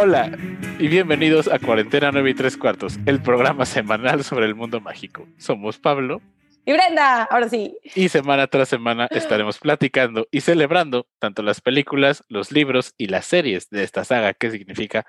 [0.00, 0.30] Hola
[0.78, 5.26] y bienvenidos a Cuarentena 9 y 3 cuartos, el programa semanal sobre el mundo mágico.
[5.38, 6.22] Somos Pablo.
[6.64, 7.76] Y Brenda, ahora sí.
[7.96, 13.26] Y semana tras semana estaremos platicando y celebrando tanto las películas, los libros y las
[13.26, 15.04] series de esta saga, que significa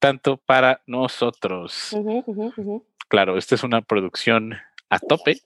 [0.00, 1.96] tanto para nosotros.
[3.06, 4.56] Claro, esta es una producción
[4.90, 5.36] a tope.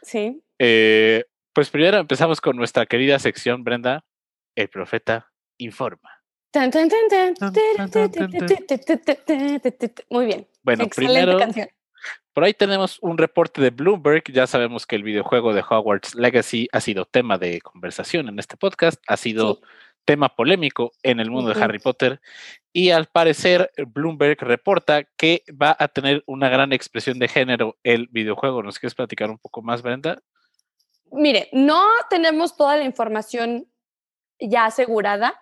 [0.00, 0.42] Sí.
[0.58, 4.06] Eh, pues primero empezamos con nuestra querida sección, Brenda,
[4.54, 6.17] El Profeta Informa.
[10.10, 10.46] Muy bien.
[10.62, 11.38] Bueno, primero,
[12.32, 14.24] por ahí tenemos un reporte de Bloomberg.
[14.32, 18.56] Ya sabemos que el videojuego de Hogwarts Legacy ha sido tema de conversación en este
[18.56, 19.60] podcast, ha sido
[20.04, 22.18] tema polémico en el mundo de Harry Potter
[22.72, 28.08] y al parecer Bloomberg reporta que va a tener una gran expresión de género el
[28.08, 28.62] videojuego.
[28.62, 30.22] ¿Nos quieres platicar un poco más, Brenda?
[31.10, 33.66] Mire, no tenemos toda la información
[34.40, 35.34] ya asegurada,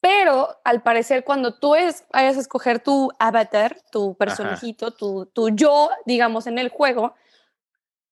[0.00, 5.50] pero al parecer cuando tú es, vayas a escoger tu avatar, tu personajito, tu, tu,
[5.50, 7.14] yo, digamos, en el juego,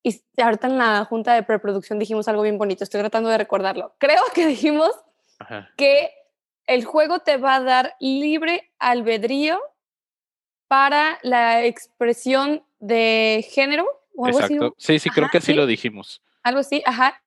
[0.03, 3.95] y ahorita en la junta de preproducción dijimos algo bien bonito, estoy tratando de recordarlo.
[3.98, 4.91] Creo que dijimos
[5.77, 6.11] que
[6.67, 9.61] el juego te va a dar libre albedrío
[10.69, 14.75] para la expresión de género o algo Exacto.
[14.78, 16.23] Sí, sí, creo que así lo dijimos.
[16.43, 17.23] Algo así, ajá.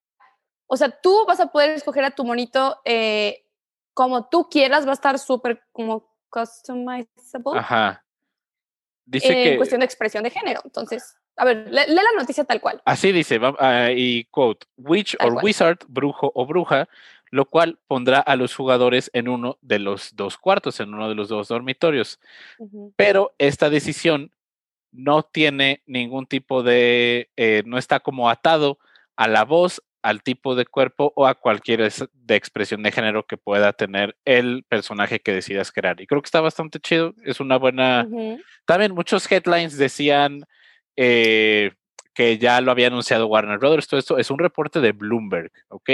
[0.68, 3.46] O sea, tú vas a poder escoger a tu monito eh,
[4.00, 7.60] como tú quieras, va a estar súper como customizable.
[7.60, 8.06] Ajá.
[9.04, 9.52] Dice que...
[9.52, 10.62] En cuestión de expresión de género.
[10.64, 12.82] Entonces, a ver, lee, la noticia tal cual.
[12.86, 16.88] Así dice, uh, y quote, witch or wizard, brujo o bruja,
[17.30, 21.16] lo cual pondrá a los jugadores en uno de los dos cuartos, en uno de
[21.16, 22.22] los dos dormitorios.
[22.96, 24.32] Pero esta decisión
[24.94, 28.80] no tiene ningún tipo de, eh, no está como atado
[29.18, 33.38] a la voz, al tipo de cuerpo o a cualquier de expresión de género que
[33.38, 36.00] pueda tener el personaje que decidas crear.
[36.00, 38.08] Y creo que está bastante chido, es una buena...
[38.66, 40.46] También muchos headlines decían
[40.96, 41.72] eh,
[42.14, 45.90] que ya lo había anunciado Warner Brothers, todo esto es un reporte de Bloomberg, ¿ok?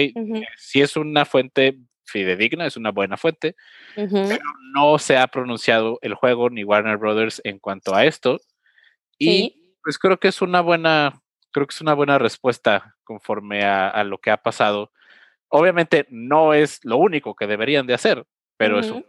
[0.58, 3.56] Si es una fuente fidedigna, es una buena fuente,
[3.96, 8.40] pero no se ha pronunciado el juego ni Warner Brothers en cuanto a esto.
[9.18, 11.22] Y pues creo que es una buena
[11.56, 14.92] creo que es una buena respuesta conforme a, lo que ha pasado.
[15.48, 18.26] Obviamente no es lo único que deberían de hacer,
[18.58, 19.06] pero es un...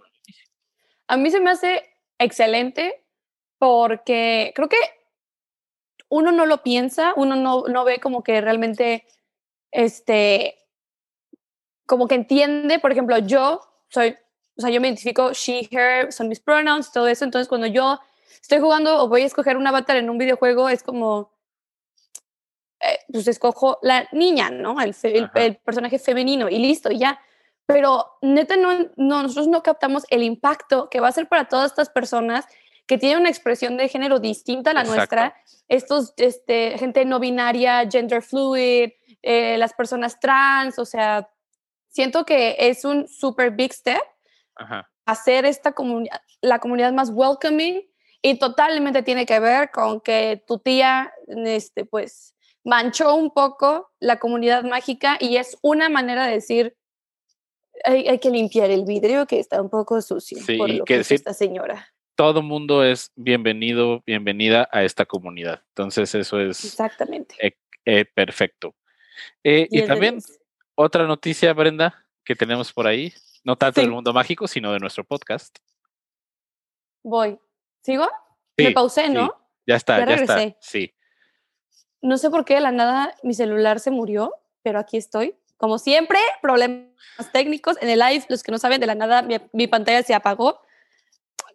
[1.08, 1.82] A mí se me hace
[2.20, 3.04] excelente
[3.58, 4.76] porque creo que
[6.08, 9.08] uno no lo piensa, uno no, no ve como que realmente,
[9.72, 10.54] este,
[11.84, 14.16] como que entiende, por ejemplo, yo soy,
[14.56, 17.98] o sea, yo me identifico she, her, son mis pronouns, todo eso, entonces cuando yo
[18.40, 21.35] estoy jugando o voy a escoger un avatar en un videojuego, es como,
[22.80, 24.80] eh, pues escojo la niña, ¿no?
[24.80, 24.94] El,
[25.34, 27.20] el, personaje femenino y listo, ya.
[27.66, 31.70] Pero neta, no, no, nosotros no captamos el impacto que va a ser para todas
[31.70, 32.46] estas personas
[32.86, 35.34] que tienen una expresión de género distinta a la nuestra,
[35.66, 38.90] estos, este, gente no binaria, gender fluid,
[39.22, 41.28] eh, las personas trans, o sea,
[41.88, 44.02] siento que es un super big step
[45.04, 47.82] hacer esta comunidad, la comunidad más welcoming
[48.22, 52.35] y totalmente tiene que ver con que tu tía, este, pues,
[52.66, 56.76] manchó un poco la comunidad mágica y es una manera de decir,
[57.84, 61.14] hay, que limpiar el vidrio que está un poco sucio sí, por lo que, que
[61.14, 61.88] esta señora.
[62.16, 65.62] Todo mundo es bienvenido, bienvenida a esta comunidad.
[65.68, 68.74] Entonces eso es exactamente eh, eh, perfecto.
[69.44, 70.18] Eh, y también
[70.74, 75.04] otra noticia, Brenda, que tenemos por ahí, no tanto del mundo mágico, sino de nuestro
[75.04, 75.56] podcast.
[77.04, 77.38] Voy.
[77.82, 78.08] ¿Sigo?
[78.56, 79.32] Me pausé, ¿no?
[79.68, 80.56] Ya está, ya, ya está.
[80.60, 80.95] Sí.
[82.02, 85.34] No sé por qué de la nada mi celular se murió, pero aquí estoy.
[85.56, 86.86] Como siempre, problemas
[87.32, 87.76] técnicos.
[87.80, 90.60] En el live, los que no saben, de la nada mi, pantalla se apagó.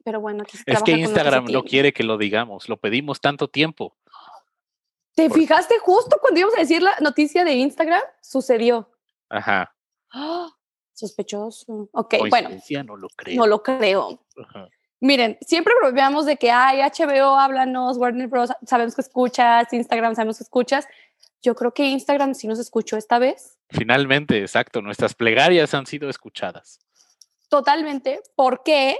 [0.04, 2.68] Pero bueno, aquí Es que Instagram no quiere que lo digamos.
[2.68, 3.96] Lo pedimos tanto tiempo.
[5.14, 8.02] ¿Te fijaste justo cuando íbamos a decir la noticia de Instagram?
[8.22, 8.90] Sucedió.
[9.30, 9.76] Ajá.
[10.12, 10.48] ¡Ah!
[10.94, 11.90] Sospechoso.
[11.92, 12.50] Ok, bueno.
[12.86, 13.38] No lo creo.
[13.38, 14.26] No lo creo.
[14.38, 14.68] Ajá.
[15.02, 20.38] Miren, siempre bromeamos de que, hay HBO, háblanos, Warner Bros., sabemos que escuchas, Instagram, sabemos
[20.38, 20.88] que escuchas.
[21.42, 23.58] Yo creo que Instagram sí nos escuchó esta vez.
[23.70, 26.80] Finalmente, exacto, nuestras plegarias han sido escuchadas.
[27.50, 28.22] Totalmente.
[28.36, 29.00] ¿Por qué?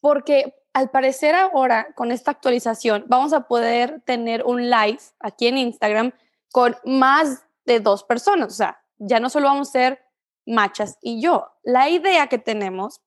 [0.00, 5.58] Porque al parecer ahora, con esta actualización, vamos a poder tener un live aquí en
[5.58, 6.12] Instagram
[6.50, 8.54] con más de dos personas.
[8.54, 10.02] O sea, ya no solo vamos a ser
[10.46, 11.46] Machas y yo.
[11.62, 13.02] La idea que tenemos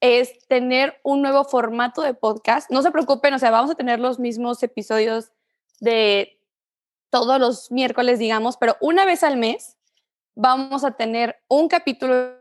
[0.00, 2.70] es tener un nuevo formato de podcast.
[2.70, 5.32] No se preocupen, o sea, vamos a tener los mismos episodios
[5.80, 6.38] de
[7.10, 9.76] todos los miércoles, digamos, pero una vez al mes
[10.34, 12.34] vamos a tener un capítulo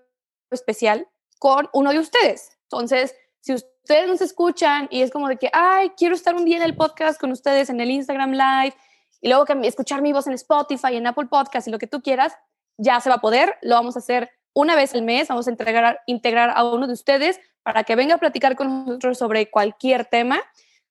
[0.52, 1.08] especial
[1.40, 2.58] con uno de ustedes.
[2.64, 6.58] Entonces, Si ustedes nos escuchan y es como de que, ay, quiero estar un día
[6.58, 8.76] en el podcast con ustedes en el Instagram Live
[9.22, 12.34] y luego escuchar mi voz en Spotify, en Apple Podcast y lo que tú quieras,
[12.78, 13.56] ya se va a poder.
[13.62, 15.28] Lo vamos a hacer una vez al mes.
[15.28, 19.20] Vamos a integrar, integrar a uno de ustedes para que venga a platicar con nosotros
[19.20, 20.42] sobre cualquier tema.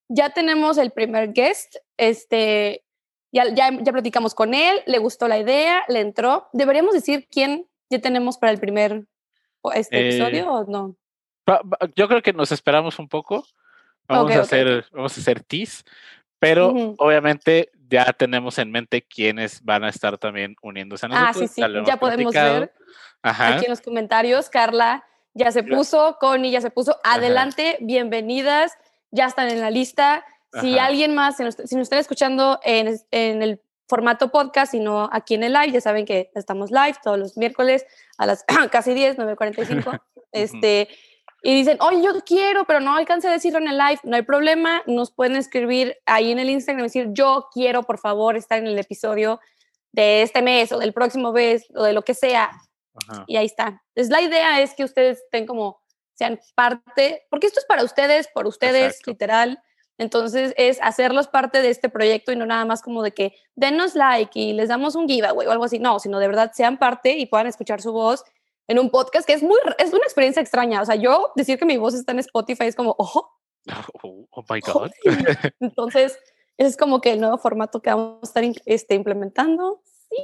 [0.09, 2.85] Ya tenemos el primer guest, este,
[3.33, 6.49] ya, ya, ya platicamos con él, le gustó la idea, le entró.
[6.53, 9.07] ¿Deberíamos decir quién ya tenemos para el primer
[9.75, 10.97] este eh, episodio o no?
[11.97, 13.45] Yo creo que nos esperamos un poco.
[14.07, 15.83] Vamos a hacer, vamos a hacer tease,
[16.44, 21.37] pero obviamente ya tenemos en mente quiénes van a estar también uniéndose a nosotros.
[21.37, 22.73] Ah, sí, sí, ya, podemos ver
[23.23, 24.50] aquí en los comentarios.
[24.50, 26.99] Carla ya se puso, Connie ya se puso.
[27.02, 28.73] Adelante, bienvenidas,
[29.11, 30.25] ya están en la lista.
[30.61, 35.43] Si alguien más, si nos, están escuchando en, en, el formato podcast, sino aquí en
[35.43, 37.85] el live, ya saben que estamos live todos los miércoles
[38.19, 40.00] a las casi 10, 9.45.
[40.32, 40.88] este,
[41.46, 44.23] y dicen, oye, yo quiero, pero no alcancé a decirlo en el live, no hay
[44.23, 48.67] problema, nos pueden escribir ahí en el Instagram, decir, yo quiero, por favor, estar en
[48.67, 49.41] el episodio
[49.93, 52.50] de este mes o del próximo mes o de lo que sea.
[53.26, 53.82] Y ahí está.
[53.94, 55.82] Entonces, la idea es que ustedes estén como,
[56.14, 59.62] sean parte, porque esto es para ustedes, por ustedes, literal.
[59.99, 63.94] Entonces es hacerlos parte de este proyecto y no nada más como de que denos
[63.94, 65.79] like y les damos un giveaway o algo así.
[65.79, 68.25] No, sino de verdad sean parte y puedan escuchar su voz
[68.67, 70.83] en un podcast que es muy, es una experiencia extraña.
[70.83, 73.31] O sea, yo decir que mi voz está en Spotify es como, ojo.
[74.03, 74.91] Oh, oh, my God.
[75.61, 76.19] Entonces
[76.57, 79.83] es como que el nuevo formato que vamos a estar este, implementando.
[79.85, 80.17] Sí.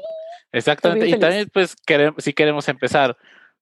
[0.52, 1.08] Exactamente.
[1.08, 3.16] Y también pues queremos, si queremos empezar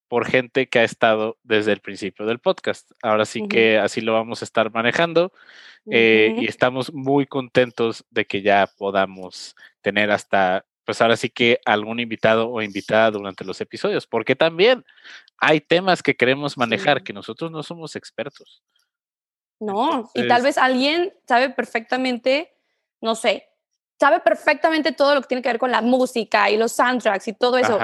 [0.08, 2.90] por gente que ha estado desde el principio del podcast.
[3.02, 5.32] Ahora sí que así lo vamos a estar manejando
[5.90, 11.60] eh, y estamos muy contentos de que ya podamos tener hasta, pues ahora sí que
[11.66, 14.86] algún invitado o invitada durante los episodios, porque también
[15.36, 18.62] hay temas que queremos manejar que nosotros no somos expertos.
[19.60, 22.56] No, y tal vez alguien sabe perfectamente,
[23.02, 23.50] no sé,
[24.00, 27.34] sabe perfectamente todo lo que tiene que ver con la música y los soundtracks y
[27.34, 27.78] todo eso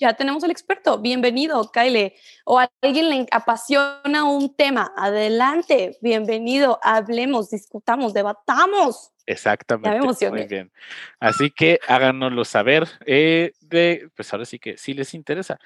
[0.00, 2.14] ya tenemos al experto, bienvenido, Kyle.
[2.44, 9.12] O a alguien le apasiona un tema, adelante, bienvenido, hablemos, discutamos, debatamos.
[9.26, 10.28] Exactamente.
[10.30, 10.72] Muy bien.
[11.20, 15.60] Así que háganoslo saber, eh, de, pues ahora sí que sí les interesa.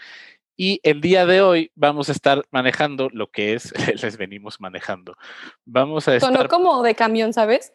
[0.56, 3.72] Y el día de hoy vamos a estar manejando lo que es,
[4.02, 5.16] les venimos manejando.
[5.64, 6.32] Vamos a estar...
[6.32, 7.72] Sonó como de camión, ¿sabes?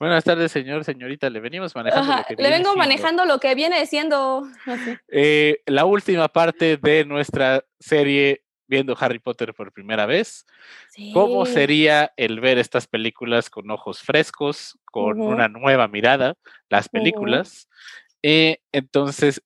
[0.00, 1.28] Buenas tardes, señor, señorita.
[1.28, 2.16] Le venimos manejando.
[2.16, 4.48] lo que le vengo manejando lo que viene siendo.
[5.08, 10.46] Eh, la última parte de nuestra serie viendo Harry Potter por primera vez.
[11.12, 16.34] ¿Cómo sería el ver estas películas con ojos frescos, con una nueva mirada,
[16.70, 17.68] las películas?
[18.22, 19.42] Eh, entonces,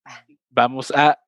[0.51, 1.19] vamos a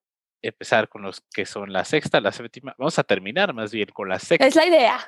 [0.41, 2.77] empezar con los que son la sexta, la séptima.
[2.79, 4.47] Vamos a terminar más bien con la sexta.
[4.47, 4.99] Es la idea.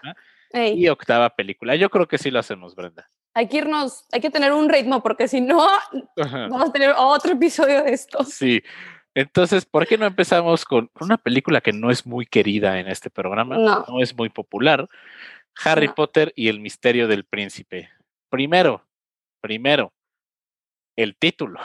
[0.75, 1.76] Y octava película.
[1.76, 5.00] Yo creo que sí lo hacemos, Brenda hay que irnos, hay que tener un ritmo,
[5.00, 5.64] porque si no,
[6.17, 8.25] vamos a tener otro episodio de esto.
[8.25, 8.61] Sí.
[9.14, 13.11] Entonces, ¿por qué no empezamos con una película que no es muy querida en este
[13.11, 13.56] programa?
[13.56, 14.88] No, no es muy popular.
[15.64, 17.90] Harry Potter y el misterio del príncipe.
[18.29, 18.85] Primero,
[19.41, 19.93] primero,
[20.96, 21.61] el título.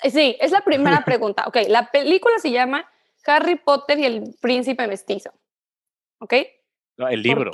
[0.00, 1.44] Eh, sí, es la primera pregunta.
[1.48, 2.88] Ok, la película se llama
[3.26, 5.32] Harry Potter y el príncipe mestizo.
[6.20, 6.34] ¿Ok?
[6.98, 7.50] No, el libro.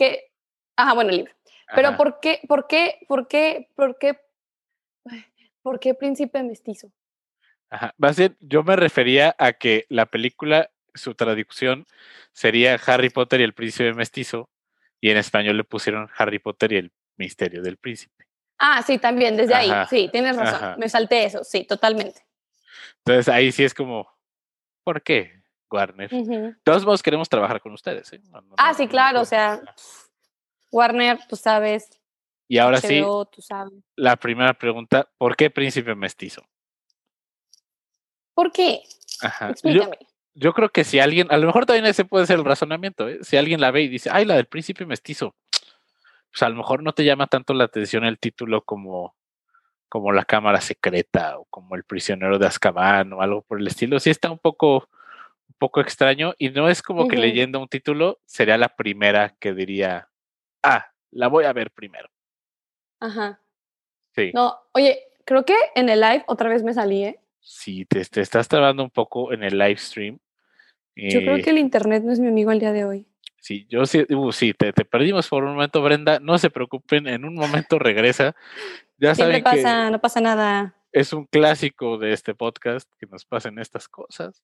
[0.77, 1.33] Ajá, bueno, el libro.
[1.75, 4.21] Pero ¿por qué, por qué, por qué, por qué,
[5.63, 6.91] por qué príncipe mestizo?
[7.71, 7.95] Ajá.
[8.41, 11.87] yo me refería a que la película, su traducción
[12.33, 14.49] sería Harry Potter y el príncipe mestizo,
[15.01, 18.27] y en español le pusieron Harry Potter y el misterio del príncipe.
[18.59, 22.27] Ah, sí, también, desde ahí, sí, tienes razón, me salté eso, sí, totalmente.
[22.99, 24.09] Entonces ahí sí es como,
[24.85, 26.11] ¿por qué, Warner?
[26.65, 28.13] Todos modos queremos trabajar con ustedes.
[28.13, 28.21] ¿eh?
[28.59, 29.63] ah, sí, claro, o sea,
[30.71, 31.89] Warner, tú sabes.
[32.49, 33.03] Y ahora sí,
[33.97, 36.43] la primera pregunta, ¿por qué príncipe mestizo?
[38.35, 38.83] ¿Por qué?
[39.23, 39.51] Ajá.
[39.51, 39.99] Explícame.
[40.35, 43.19] Yo, creo que si alguien, a lo mejor también ese puede ser el razonamiento, ¿eh?
[43.23, 45.35] si alguien la ve y dice, ay, la del príncipe mestizo,
[46.31, 49.15] pues a lo mejor no te llama tanto la atención el título como,
[49.89, 53.99] como la cámara secreta o como el prisionero de Azkaban o algo por el estilo.
[54.01, 54.89] Sí está un poco,
[55.49, 59.53] un poco extraño y no es como que leyendo un título sería la primera que
[59.53, 60.10] diría,
[60.63, 62.09] ah, la voy a ver primero.
[63.01, 63.41] Ajá.
[64.15, 64.31] Sí.
[64.35, 67.21] No, oye, creo que en el live otra vez me salí, ¿eh?
[67.41, 70.19] Sí, te, estás trabando un poco en el live stream.
[70.95, 73.07] Yo creo eh que el internet no es mi amigo al día de hoy.
[73.39, 76.21] Sí, yo sí, uh, sí, te, perdimos por un momento, Brenda.
[76.21, 78.35] No se preocupen, en un momento regresa.
[78.99, 80.75] Ya Siempre pasa, no pasa nada.
[80.93, 84.43] Es un clásico de este podcast que nos pasen estas cosas.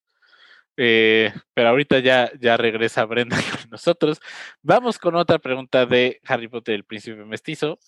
[0.77, 4.19] Eh, pero ahorita ya, ya regresa Brenda con nosotros.
[4.61, 7.79] Vamos con otra pregunta de Harry Potter, el príncipe mestizo.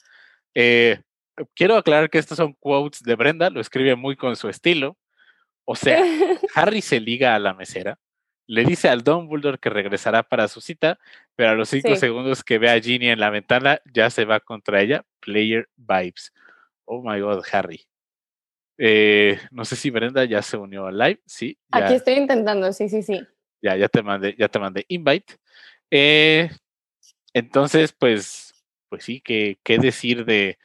[0.56, 1.00] Eh,
[1.56, 4.98] quiero aclarar que estos son quotes de Brenda, lo escribe muy con su estilo.
[5.66, 6.02] O sea,
[6.56, 8.00] Harry se liga a la mesera,
[8.48, 10.98] le dice al Dumbledore que regresará para su cita,
[11.36, 14.40] pero a los cinco segundos que ve a Ginny en la ventana, ya se va
[14.40, 15.06] contra ella.
[15.20, 16.34] Player vibes.
[16.86, 17.86] Oh my god, Harry.
[18.82, 21.60] Eh, no sé si Brenda ya se unió al live, sí.
[21.70, 23.28] Aquí estoy intentando, sí, sí, sí.
[23.62, 25.36] Ya, ya te mandé, ya te mandé invite.
[25.92, 26.50] Eh,
[27.34, 28.54] entonces, pues,
[28.88, 30.58] pues sí, ¿qué, qué decir de,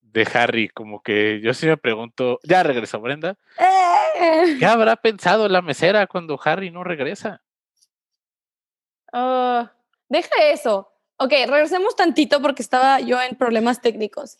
[0.00, 0.68] de Harry?
[0.70, 3.36] Como que yo sí me pregunto, ya regresó Brenda.
[3.56, 4.66] ¿Qué ¡Eh!
[4.66, 7.44] habrá pensado la mesera cuando Harry no regresa?
[9.12, 9.72] Ah,
[10.08, 10.92] deja eso.
[11.18, 14.36] Ok, regresemos tantito porque estaba yo en problemas técnicos.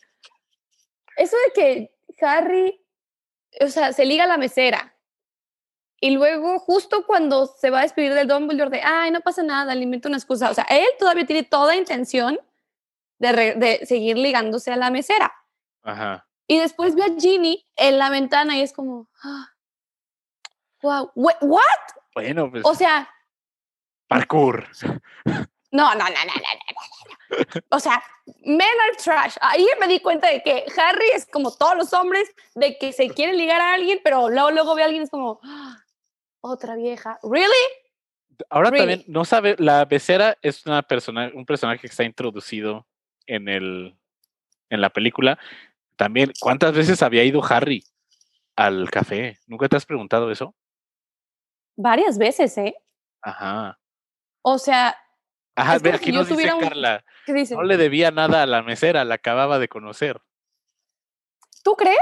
[1.16, 2.82] Eso de que Harry
[3.60, 4.94] o sea, se liga a la mesera.
[6.00, 9.75] Y luego, justo cuando se va a despedir del Dumbledore, de, ay, no pasa nada,
[9.75, 10.50] le invento una excusa.
[10.50, 12.38] O sea, él todavía tiene toda intención
[13.18, 15.32] de, de seguir ligándose a la mesera.
[15.82, 16.26] Ajá.
[16.46, 19.08] Y después ve a Ginny en la ventana y es como,
[20.82, 21.62] wow, ¿what?
[22.14, 22.64] Bueno, pues.
[22.64, 23.08] O sea.
[24.08, 24.68] Parkour.
[25.72, 26.65] No, no, no, no, no.
[27.71, 28.02] O sea,
[28.45, 29.37] men are trash.
[29.40, 33.09] Ahí me di cuenta de que Harry es como todos los hombres, de que se
[33.11, 35.76] quiere ligar a alguien, pero luego, luego ve a alguien y es como, ah,
[36.40, 37.18] otra vieja.
[37.23, 37.52] ¿Really?
[38.50, 42.87] Ahora también, no sabe, la becera es una persona, un personaje que está introducido
[43.26, 43.97] en, el,
[44.68, 45.38] en la película.
[45.97, 47.85] También, ¿cuántas veces había ido Harry
[48.54, 49.38] al café?
[49.47, 50.54] ¿Nunca te has preguntado eso?
[51.76, 52.76] Varias veces, ¿eh?
[53.23, 53.78] Ajá.
[54.42, 54.97] O sea,
[55.56, 57.04] Ajá, ve, aquí nos dice Carla.
[57.50, 60.20] No le debía nada a la mesera, la acababa de conocer.
[61.64, 61.98] ¿Tú crees?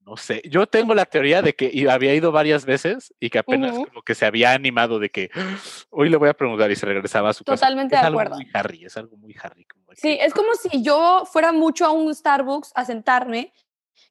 [0.00, 3.72] No sé, yo tengo la teoría de que había ido varias veces y que apenas
[3.76, 5.30] como que se había animado de que
[5.90, 7.56] hoy le voy a preguntar y se regresaba a su casa.
[7.56, 8.36] Totalmente de acuerdo.
[8.36, 9.66] Algo muy Harry, es algo muy Harry.
[9.92, 13.52] sí, es como si yo fuera mucho a un Starbucks a sentarme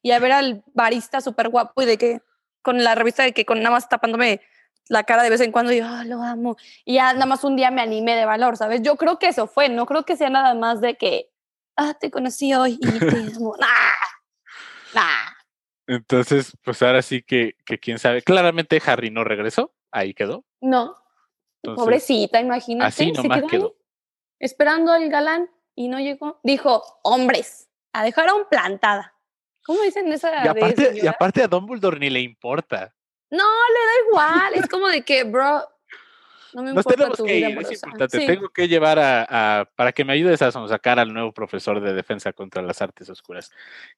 [0.00, 2.20] y a ver al barista súper guapo y de que
[2.62, 4.40] con la revista de que con nada más tapándome
[4.88, 6.56] la cara de vez en cuando y yo, ah, lo amo.
[6.84, 8.82] Y ya nada más un día me animé de valor, ¿sabes?
[8.82, 11.30] Yo creo que eso fue, no creo que sea nada más de que,
[11.76, 13.54] ah, te conocí hoy y te amo.
[13.58, 13.66] nah,
[14.94, 15.32] nah.
[15.86, 18.22] Entonces, pues ahora sí que, que quién sabe.
[18.22, 20.44] Claramente Harry no regresó, ahí quedó.
[20.60, 20.96] No.
[21.62, 22.88] Pobrecita, imagínate.
[22.88, 23.74] Así nomás quedó.
[24.38, 26.40] esperando al galán y no llegó.
[26.42, 29.14] Dijo, hombres, a dejar a un plantada.
[29.64, 30.44] ¿Cómo dicen esa?
[30.44, 32.94] Y aparte, y aparte a Dumbledore ni le importa.
[33.30, 34.54] No, le da igual.
[34.54, 35.66] es como de que, bro,
[36.54, 38.26] no me importa tenemos que ir, es importante.
[38.26, 42.32] Tengo que llevar a, para que me ayudes a sacar al nuevo profesor de defensa
[42.32, 43.50] contra las artes oscuras,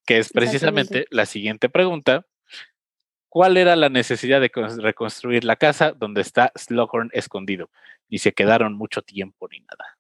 [0.05, 2.27] que es precisamente la siguiente pregunta.
[3.29, 7.71] ¿Cuál era la necesidad de reconstruir la casa donde está Slughorn escondido?
[8.09, 9.97] Ni se quedaron mucho tiempo ni nada.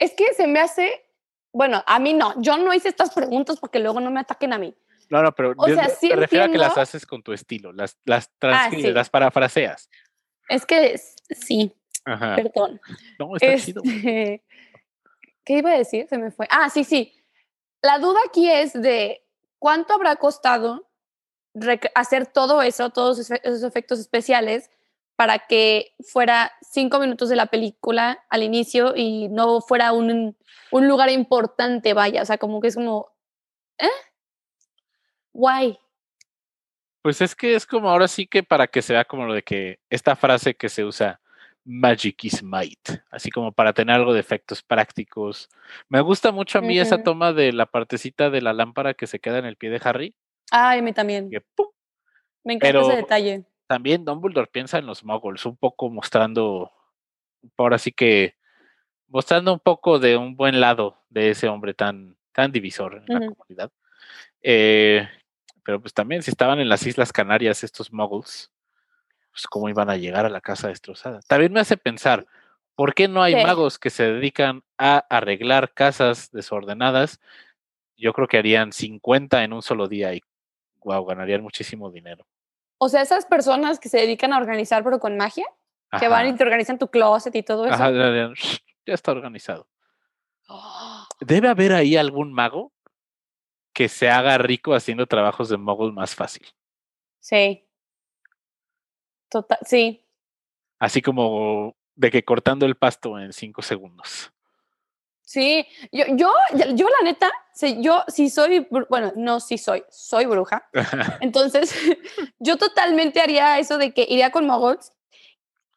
[0.00, 1.04] Es que se me hace,
[1.52, 4.58] bueno, a mí no, yo no hice estas preguntas porque luego no me ataquen a
[4.58, 4.74] mí.
[5.10, 7.98] No, no, pero o sea, sí refiero a que las haces con tu estilo, las,
[8.04, 9.88] las ah, las parafraseas.
[10.48, 10.98] Es que
[11.30, 11.74] sí.
[12.04, 12.80] Perdón.
[13.18, 13.82] No, está chido.
[13.84, 14.42] Este,
[15.44, 16.06] ¿Qué iba a decir?
[16.08, 16.46] Se me fue.
[16.50, 17.12] Ah, sí, sí.
[17.82, 19.24] La duda aquí es de
[19.58, 20.88] cuánto habrá costado
[21.94, 24.70] hacer todo eso, todos esos efectos especiales,
[25.16, 30.36] para que fuera cinco minutos de la película al inicio y no fuera un,
[30.72, 32.22] un lugar importante, vaya.
[32.22, 33.12] O sea, como que es como,
[33.78, 33.88] ¿eh?
[35.34, 35.78] Why?
[37.02, 39.42] Pues es que es como ahora sí que para que se vea como lo de
[39.42, 41.20] que esta frase que se usa,
[41.64, 45.48] Magic is might, así como para tener algo de efectos prácticos.
[45.88, 49.18] Me gusta mucho a mí esa toma de la partecita de la lámpara que se
[49.18, 50.14] queda en el pie de Harry.
[50.50, 51.30] Ay, a mí también.
[52.44, 53.44] Me encanta ese detalle.
[53.66, 56.70] También Dumbledore piensa en los muggles, un poco mostrando,
[57.56, 58.36] ahora sí que,
[59.08, 63.26] mostrando un poco de un buen lado de ese hombre tan, tan divisor en la
[63.26, 63.72] comunidad.
[64.42, 65.08] Eh,
[65.64, 68.52] pero pues también si estaban en las Islas Canarias estos muggles,
[69.32, 71.20] pues cómo iban a llegar a la casa destrozada.
[71.26, 72.26] También me hace pensar,
[72.76, 77.18] ¿por qué no hay magos que se dedican a arreglar casas desordenadas?
[77.96, 80.22] Yo creo que harían 50 en un solo día y
[80.84, 82.26] wow, ganarían muchísimo dinero.
[82.78, 85.46] O sea, esas personas que se dedican a organizar pero con magia,
[85.98, 87.76] que van y te organizan tu closet y todo eso.
[88.86, 89.66] ya está organizado.
[90.48, 91.06] ¡Oh!
[91.20, 92.73] Debe haber ahí algún mago
[93.74, 96.46] que se haga rico haciendo trabajos de mogul más fácil.
[97.20, 97.68] Sí.
[99.28, 100.06] Total, sí.
[100.78, 104.30] Así como de que cortando el pasto en cinco segundos.
[105.22, 106.32] Sí, yo, yo,
[106.74, 107.32] yo la neta,
[107.78, 110.68] yo sí soy, bueno, no sí soy, soy bruja.
[111.20, 111.74] Entonces,
[112.38, 114.92] yo totalmente haría eso de que iría con mogols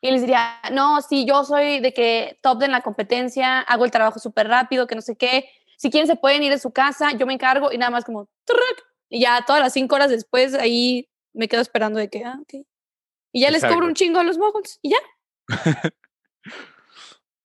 [0.01, 3.91] y les diría, no, sí, yo soy de que top de la competencia, hago el
[3.91, 5.49] trabajo súper rápido, que no sé qué.
[5.77, 8.27] Si quieren, se pueden ir a su casa, yo me encargo y nada más como,
[9.09, 12.65] y ya todas las cinco horas después ahí me quedo esperando de que, ah, ok.
[13.31, 14.97] Y ya les cobro un chingo a los mogols y ya.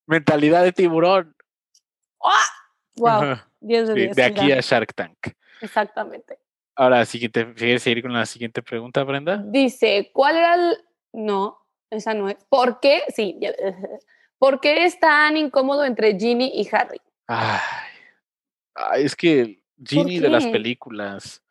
[0.06, 1.36] Mentalidad de tiburón.
[2.96, 3.38] ¡Wow!
[3.60, 5.18] de, aquí a Shark Tank.
[5.60, 6.38] Exactamente.
[6.74, 9.42] Ahora, siguiente, ¿quieres seguir con la siguiente pregunta, Brenda?
[9.44, 10.78] Dice, ¿cuál era el...?
[11.12, 11.58] No,
[11.90, 12.36] esa no es.
[12.48, 13.02] ¿Por qué?
[13.14, 13.38] Sí.
[14.38, 17.00] ¿Por qué es tan incómodo entre Ginny y Harry?
[17.28, 17.60] Ay,
[18.96, 21.42] es que Ginny de las películas.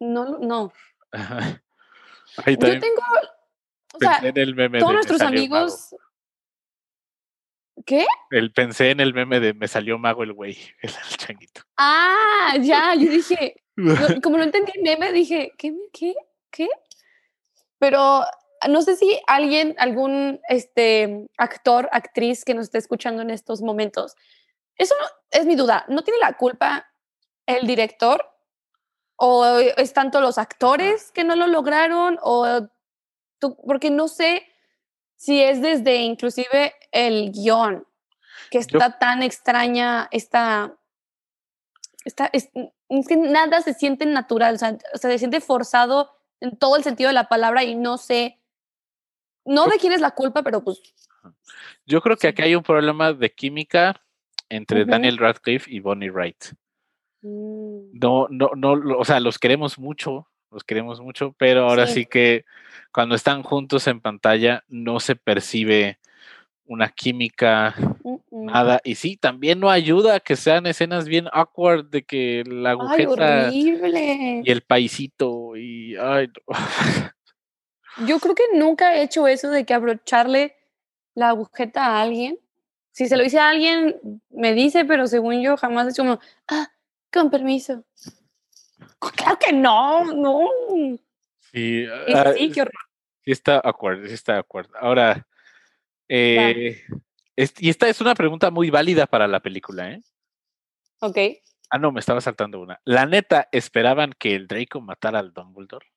[0.00, 0.72] No, no.
[2.46, 3.02] Yo tengo...
[3.94, 4.20] O sea,
[4.80, 5.94] todos nuestros amigos...
[7.84, 8.06] ¿Qué?
[8.30, 11.62] El, pensé en el meme de me salió mago el güey, el, changuito.
[11.76, 13.62] Ah, ya, yo dije,
[14.22, 15.74] como no entendí el meme, dije, ¿qué?
[15.92, 16.14] ¿Qué?
[16.50, 16.68] ¿Qué?
[17.78, 18.24] Pero
[18.68, 24.14] no sé si alguien, algún este, actor, actriz que nos esté escuchando en estos momentos,
[24.82, 24.94] eso
[25.30, 26.86] es mi duda, ¿no tiene la culpa
[27.46, 28.28] el director?
[29.16, 32.18] ¿O es tanto los actores que no lo lograron?
[32.22, 32.68] ¿O
[33.38, 34.46] tú, porque no sé
[35.16, 37.86] si es desde inclusive el guion,
[38.50, 40.76] que está tan extraña esta...
[42.04, 46.10] Está, es, que nada se siente natural, o sea, se siente forzado
[46.40, 48.42] en todo el sentido de la palabra y no sé,
[49.44, 50.80] no de quién es la culpa, pero pues...
[51.86, 54.02] Yo creo que aquí hay un problema de química
[54.48, 56.54] entre Daniel Radcliffe y Bonnie Wright.
[57.22, 57.98] Mm.
[58.00, 62.44] No, no, no, o sea, los queremos mucho, los queremos mucho, pero ahora sí que
[62.92, 65.98] cuando están juntos en pantalla no se percibe
[66.66, 67.74] una química,
[68.30, 68.80] nada.
[68.84, 74.50] Y sí, también no ayuda que sean escenas bien awkward de que la agujeta y
[74.50, 76.28] el paisito y ay,
[78.06, 80.56] Yo creo que nunca he hecho eso de que abrocharle
[81.14, 82.38] la agujeta a alguien.
[82.92, 84.00] Si se lo dice a alguien,
[84.30, 86.70] me dice, pero según yo jamás he hecho como, ah,
[87.12, 87.84] con permiso.
[88.98, 90.48] Claro que no, no.
[91.52, 92.72] Sí, ah, sí, qué horror.
[93.24, 94.74] Sí está acuerdo, sí está de acuerdo.
[94.78, 95.26] Ahora,
[96.08, 96.82] eh,
[97.36, 100.02] y esta es una pregunta muy válida para la película, ¿eh?
[101.00, 101.18] Ok.
[101.70, 102.80] Ah, no, me estaba saltando una.
[102.84, 105.91] ¿La neta esperaban que el Draco matara al Dumbledore?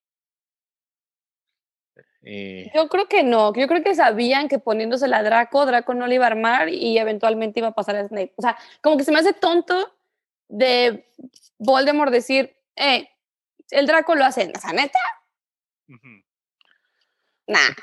[2.28, 6.08] Eh, yo creo que no, yo creo que sabían que poniéndose la Draco, Draco no
[6.08, 8.34] le iba a armar y eventualmente iba a pasar a Snape.
[8.36, 9.96] O sea, como que se me hace tonto
[10.50, 11.08] de
[11.60, 13.08] Voldemort decir, eh,
[13.70, 15.00] el Draco lo hace, ¿esa neta?
[17.48, 17.76] Nah.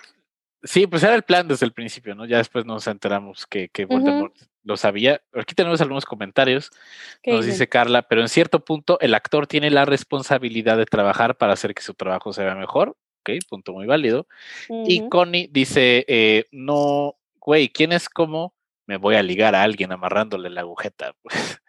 [0.64, 2.24] Sí, pues era el plan desde el principio, ¿no?
[2.26, 5.22] Ya después nos enteramos que, que Voldemort lo sabía.
[5.34, 6.70] Aquí tenemos algunos comentarios.
[7.24, 11.52] Nos dice Carla, pero en cierto punto el actor tiene la responsabilidad de trabajar para
[11.52, 12.96] hacer que su trabajo se vea mejor.
[13.22, 14.26] Ok, punto muy válido.
[14.68, 18.54] Y Connie dice, eh, no, güey, ¿quién es como
[18.86, 21.14] me voy a ligar a alguien amarrándole la agujeta?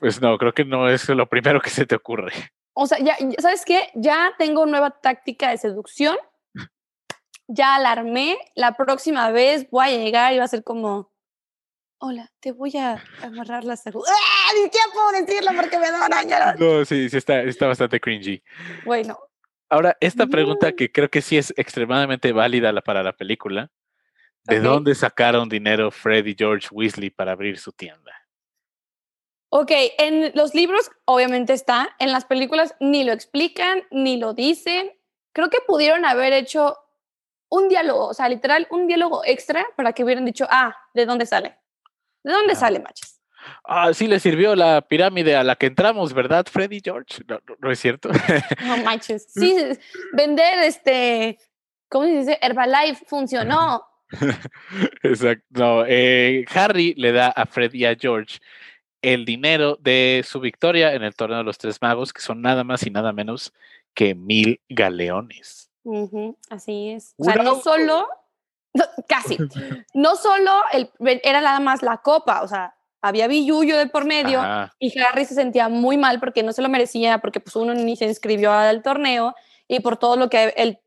[0.00, 2.32] Pues, no, creo que no es lo primero que se te ocurre.
[2.72, 3.88] O sea, ya, ¿sabes qué?
[3.94, 6.16] Ya tengo nueva táctica de seducción
[7.48, 11.12] ya alarmé, la próxima vez voy a llegar y va a ser como,
[11.98, 14.02] hola, te voy a amarrar la salud.
[14.08, 14.50] ¡Ah!
[14.54, 16.54] Ni siquiera puedo decirlo porque me da araña.
[16.54, 18.42] No, sí, sí está, está bastante cringy.
[18.84, 19.18] Bueno.
[19.72, 23.70] Ahora, esta pregunta que creo que sí es extremadamente válida para la película.
[24.44, 28.12] ¿De dónde sacaron dinero Fred y George Weasley para abrir su tienda?
[29.48, 34.92] Ok, en los libros obviamente está, en las películas ni lo explican, ni lo dicen.
[35.32, 36.76] Creo que pudieron haber hecho
[37.48, 41.24] un diálogo, o sea, literal, un diálogo extra para que hubieran dicho, ah, ¿de dónde
[41.24, 41.56] sale?
[42.22, 43.11] ¿De dónde sale, machos?
[43.64, 47.22] Ah, sí le sirvió la pirámide a la que entramos, ¿verdad, Freddy George?
[47.58, 48.10] No, es cierto.
[48.64, 49.26] No manches.
[49.32, 49.54] Sí,
[50.12, 51.38] vender este,
[51.88, 52.38] ¿cómo se dice?
[52.40, 53.84] Herbalife funcionó.
[55.02, 55.44] Exacto.
[55.50, 58.38] No, eh, Harry le da a Freddy y a George
[59.00, 62.62] el dinero de su victoria en el torneo de los tres magos, que son nada
[62.62, 63.52] más y nada menos
[63.94, 65.72] que mil galeones
[66.50, 67.14] así es.
[67.16, 68.06] O sea, no solo,
[69.08, 69.38] casi,
[69.94, 70.90] no solo el,
[71.22, 74.40] era nada más la copa, o sea, había billuyo de por medio
[74.78, 77.96] y Harry se sentía muy mal porque no se lo merecía, porque pues uno ni
[77.96, 79.34] se inscribió al torneo
[79.68, 80.78] y por todo lo que, el,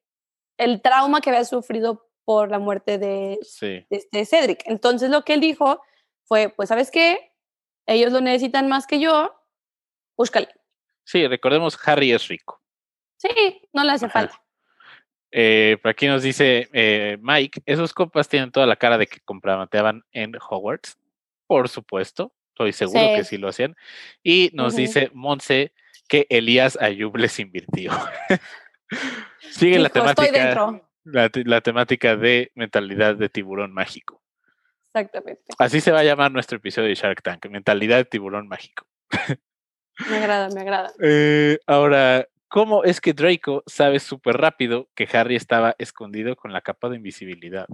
[0.58, 4.64] el trauma que había sufrido por la muerte de, de este Cedric.
[4.66, 5.82] Entonces lo que él dijo
[6.24, 7.34] fue, pues, ¿sabes qué?
[7.86, 9.36] Ellos lo necesitan más que yo,
[10.18, 10.48] búscale.
[11.04, 12.62] Sí, recordemos, Harry es rico.
[13.18, 14.42] Sí, no le hace falta.
[15.32, 19.20] Eh, por aquí nos dice eh, Mike, esos compas tienen toda la cara de que
[19.20, 20.98] compraban en Hogwarts.
[21.48, 23.76] Por supuesto, estoy seguro que sí lo hacían.
[24.24, 25.74] Y nos dice Monse
[26.08, 27.92] que Elías Ayub les invirtió.
[29.52, 30.82] Sigue la temática.
[31.04, 34.24] La, temática de mentalidad de tiburón mágico.
[34.88, 35.44] Exactamente.
[35.60, 38.88] Así se va a llamar nuestro episodio de Shark Tank, mentalidad de tiburón mágico.
[40.10, 40.92] Me agrada, me agrada.
[41.02, 46.62] Eh, ahora, ¿cómo es que Draco sabe súper rápido que Harry estaba escondido con la
[46.62, 47.68] capa de invisibilidad?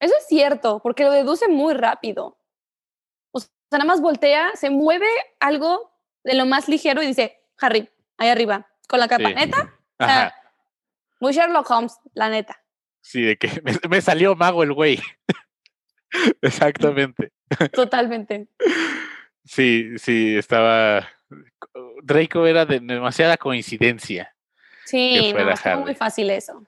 [0.00, 2.38] Eso es cierto, porque lo deduce muy rápido.
[3.74, 5.08] Sea, nada más voltea, se mueve
[5.40, 5.90] algo
[6.22, 9.30] de lo más ligero y dice, Harry, ahí arriba, con la capa.
[9.30, 9.74] ¿Neta?
[9.98, 10.32] O sea,
[11.18, 12.62] muy Sherlock Holmes, la neta.
[13.00, 13.50] Sí, de que
[13.88, 15.00] me, salió mago el güey.
[16.40, 17.32] Exactamente.
[17.72, 18.46] Totalmente.
[19.44, 21.08] Sí, sí, estaba.
[22.04, 24.36] Draco era de demasiada coincidencia.
[24.84, 25.34] Sí,
[25.64, 26.64] no, muy fácil eso.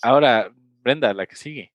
[0.00, 1.74] Ahora, Brenda, la que sigue.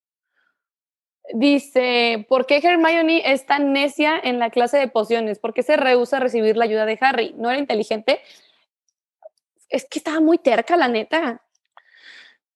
[1.34, 5.40] Dice, ¿por qué Hermione es tan necia en la clase de pociones?
[5.40, 7.34] ¿Por qué se rehúsa a recibir la ayuda de Harry?
[7.38, 8.22] ¿No era inteligente?
[9.70, 11.42] Es que estaba muy terca, la neta.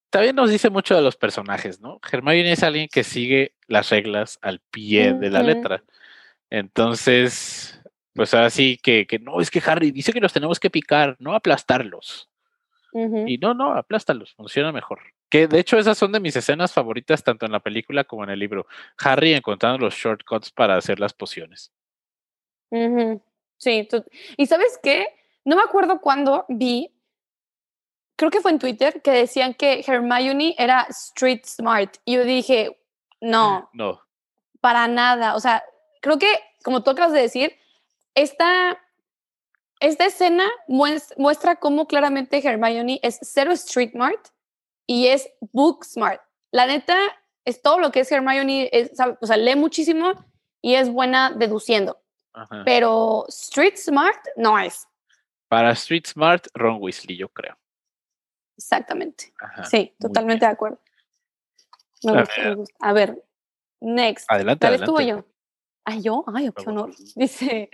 [0.09, 1.99] También nos dice mucho de los personajes, ¿no?
[2.11, 5.83] Hermione es alguien que sigue las reglas al pie de la letra.
[6.49, 7.81] Entonces,
[8.13, 11.33] pues así que, que no, es que Harry dice que los tenemos que picar, no
[11.33, 12.29] aplastarlos.
[13.27, 15.01] Y no, no, aplástalos, funciona mejor.
[15.29, 18.29] Que de hecho esas son de mis escenas favoritas tanto en la película como en
[18.29, 18.67] el libro.
[18.99, 21.71] Harry encontrando los shortcuts para hacer las pociones.
[23.57, 23.87] Sí,
[24.37, 25.07] y sabes qué,
[25.45, 26.91] no me acuerdo cuándo vi,
[28.15, 31.97] creo que fue en Twitter, que decían que Hermione era street smart.
[32.05, 32.77] Y yo dije,
[33.21, 34.01] no, no.
[34.61, 35.35] Para nada.
[35.35, 35.63] O sea,
[36.01, 36.27] creo que,
[36.63, 37.55] como tú acabas de decir,
[38.13, 38.79] esta,
[39.79, 44.27] esta escena muestra cómo claramente Hermione es cero street smart
[44.87, 46.21] y es book smart.
[46.51, 46.97] La neta
[47.45, 48.69] es todo lo que es Hermione,
[49.21, 50.13] o sea, lee muchísimo
[50.61, 52.01] y es buena deduciendo.
[52.65, 54.87] Pero street smart no es.
[55.47, 57.57] Para street smart, Ron Weasley, yo creo.
[58.57, 59.33] Exactamente.
[59.69, 60.79] sí, totalmente de acuerdo.
[62.03, 62.75] Me gusta, me gusta.
[62.79, 63.23] A ver,
[63.79, 64.25] next.
[64.29, 64.67] Adelante.
[64.67, 65.25] ¿Cuál estuvo yo?
[65.85, 66.91] Ay, yo, ay, qué honor.
[67.15, 67.69] Dice,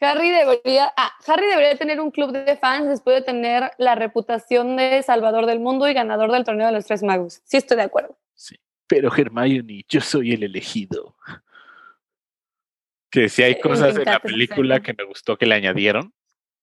[0.00, 4.76] Harry debería, ah, Harry debería tener un club de fans después de tener la reputación
[4.76, 7.42] de salvador del mundo y ganador del torneo de los tres magos.
[7.44, 8.16] Sí, estoy de acuerdo.
[8.34, 8.56] Sí,
[8.86, 11.16] pero Hermione, yo soy el elegido.
[13.10, 16.12] Que si hay cosas en la película que me gustó que le añadieron,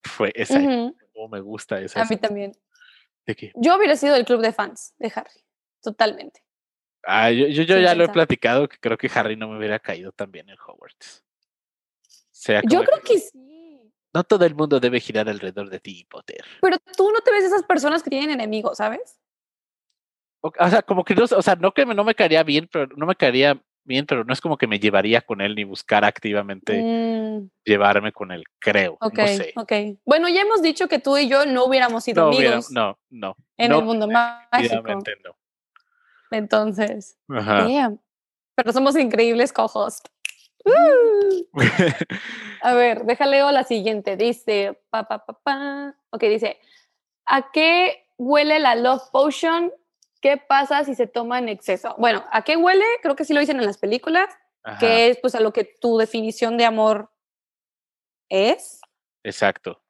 [0.02, 0.58] fue esa.
[0.58, 0.94] Uh
[1.28, 2.02] me gusta esa.
[2.02, 2.52] A mí también.
[3.26, 3.52] ¿De qué?
[3.56, 5.40] Yo hubiera sido el club de fans de Harry,
[5.82, 6.42] totalmente.
[7.02, 10.12] Ah, yo, yo, ya lo he platicado que creo que Harry no me hubiera caído
[10.12, 11.24] tan bien en Hogwarts.
[12.68, 13.46] Yo creo que, sí.
[14.14, 16.42] No todo el mundo debe girar alrededor de ti, Potter.
[16.62, 19.20] Pero tú no te ves esas personas que tienen enemigos, ¿sabes?
[20.40, 23.04] O, sea, como que no, o sea, no que no me caería bien, pero no
[23.04, 26.82] me caería bien, pero no es como que me llevaría con él ni buscar activamente
[26.82, 27.50] mm.
[27.64, 28.96] llevarme con él, creo.
[29.00, 29.52] Ok, no sé.
[29.56, 29.72] ok.
[30.04, 32.70] Bueno, ya hemos dicho que tú y yo no hubiéramos sido amigos.
[32.70, 33.36] no, no.
[33.56, 34.82] En el mundo mágico.
[34.82, 35.36] no.
[36.30, 37.18] Entonces,
[38.56, 39.52] pero somos increíbles
[40.62, 41.44] cojos.
[42.62, 44.16] A ver, déjale o la siguiente.
[44.16, 45.94] Dice, pa, pa, pa, pa.
[46.10, 46.58] Ok, dice,
[47.26, 49.72] ¿a qué huele la Love Potion?
[50.20, 51.94] ¿Qué pasa si se toma en exceso?
[51.98, 52.84] Bueno, ¿a qué huele?
[53.02, 54.28] Creo que sí lo dicen en las películas,
[54.80, 57.10] que es pues a lo que tu definición de amor
[58.28, 58.80] es.
[59.22, 59.80] Exacto.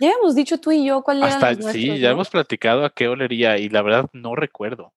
[0.00, 1.28] Ya hemos dicho tú y yo cuál era.
[1.28, 4.92] Hasta, sí, ya hemos platicado a qué olería y la verdad no recuerdo.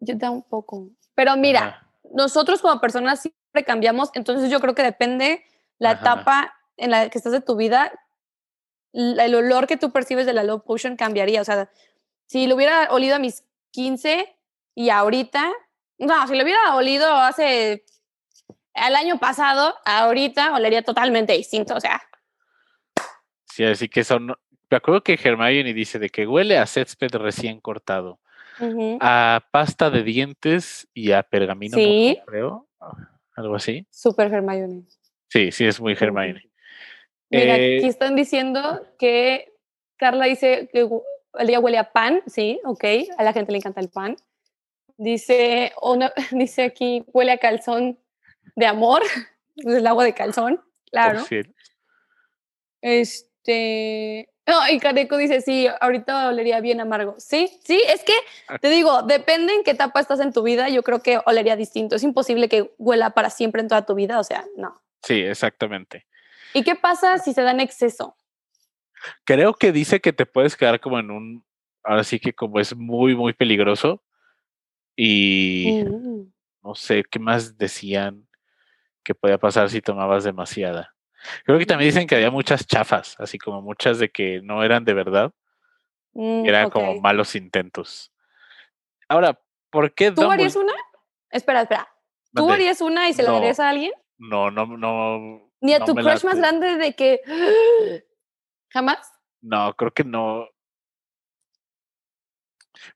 [0.00, 0.90] Yo da un poco.
[1.14, 3.22] Pero mira, nosotros como personas
[3.62, 5.44] cambiamos, entonces yo creo que depende
[5.78, 7.92] la etapa en la que estás de tu vida,
[8.92, 11.40] el olor que tú percibes de la Love Potion cambiaría.
[11.40, 11.70] O sea,
[12.26, 14.36] si lo hubiera olido a mis 15
[14.74, 15.52] y ahorita,
[15.98, 17.84] no, si lo hubiera olido hace
[18.74, 22.02] el año pasado, ahorita olería totalmente distinto, o sea.
[23.46, 24.34] Sí, así que son.
[24.70, 28.18] Me acuerdo que Hermione dice de que huele a césped recién cortado
[29.00, 31.76] a pasta de dientes y a pergamino,
[32.26, 32.68] creo,
[33.34, 33.86] algo así.
[33.90, 34.84] Super Hermione.
[35.28, 36.48] Sí, sí, es muy Hermione.
[37.30, 39.52] Mira, aquí eh, están diciendo que
[39.96, 40.88] Carla dice que
[41.34, 42.84] el día huele a pan, sí, ok,
[43.16, 44.16] a la gente le encanta el pan.
[44.96, 45.72] Dice,
[46.32, 47.98] dice aquí, huele a calzón
[48.54, 49.02] de amor,
[49.56, 51.24] el agua de calzón, claro.
[52.80, 57.14] Este, no, y Careco dice, sí, ahorita olería bien amargo.
[57.18, 58.12] Sí, sí, es que
[58.48, 58.58] ah.
[58.58, 61.96] te digo, depende en qué etapa estás en tu vida, yo creo que olería distinto.
[61.96, 64.82] Es imposible que huela para siempre en toda tu vida, o sea, no.
[65.02, 66.06] Sí, exactamente.
[66.52, 68.16] ¿Y qué pasa si se da en exceso?
[69.24, 71.44] Creo que dice que te puedes quedar como en un,
[71.82, 74.02] ahora sí que como es muy, muy peligroso
[74.96, 76.32] y mm.
[76.62, 78.26] no sé, ¿qué más decían?
[79.04, 80.93] que podía pasar si tomabas demasiada.
[81.44, 84.84] Creo que también dicen que había muchas chafas, así como muchas de que no eran
[84.84, 85.32] de verdad.
[86.12, 88.12] Mm, eran como malos intentos.
[89.08, 90.72] Ahora, ¿por qué ¿Tú harías una?
[91.30, 91.88] Espera, espera.
[92.32, 93.92] ¿Tú harías una y se la darías a alguien?
[94.18, 95.50] No, no, no.
[95.60, 97.20] Ni a tu crush más grande de que.
[98.70, 99.12] ¿Jamás?
[99.40, 100.48] No, creo que no.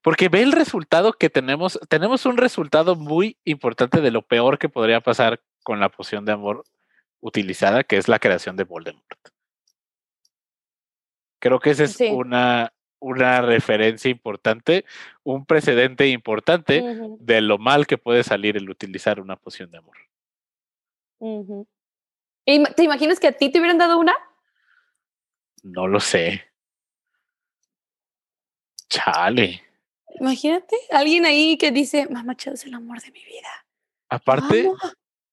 [0.03, 1.79] Porque ve el resultado que tenemos.
[1.88, 6.33] Tenemos un resultado muy importante de lo peor que podría pasar con la poción de
[6.33, 6.64] amor
[7.21, 9.29] utilizada, que es la creación de Voldemort.
[11.41, 14.85] Creo que esa es una, una referencia importante,
[15.23, 16.83] un precedente importante
[17.21, 19.97] de lo mal que puede salir el utilizar una poción de amor.
[22.45, 24.15] ¿Y ¿Te imaginas que a ti te hubieran dado una?
[25.63, 26.43] No lo sé.
[28.89, 29.63] Chale.
[30.21, 33.67] Imagínate, alguien ahí que dice, Mamá Chao es el amor de mi vida.
[34.09, 34.71] Aparte,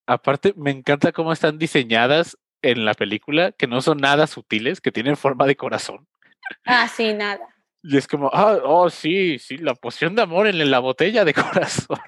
[0.05, 4.91] aparte, me encanta cómo están diseñadas en la película, que no son nada sutiles, que
[4.91, 6.07] tienen forma de corazón.
[6.65, 7.41] Ah, sí, nada.
[7.83, 11.33] Y es como, ah, oh, sí, sí, la poción de amor en la botella de
[11.33, 11.99] corazón.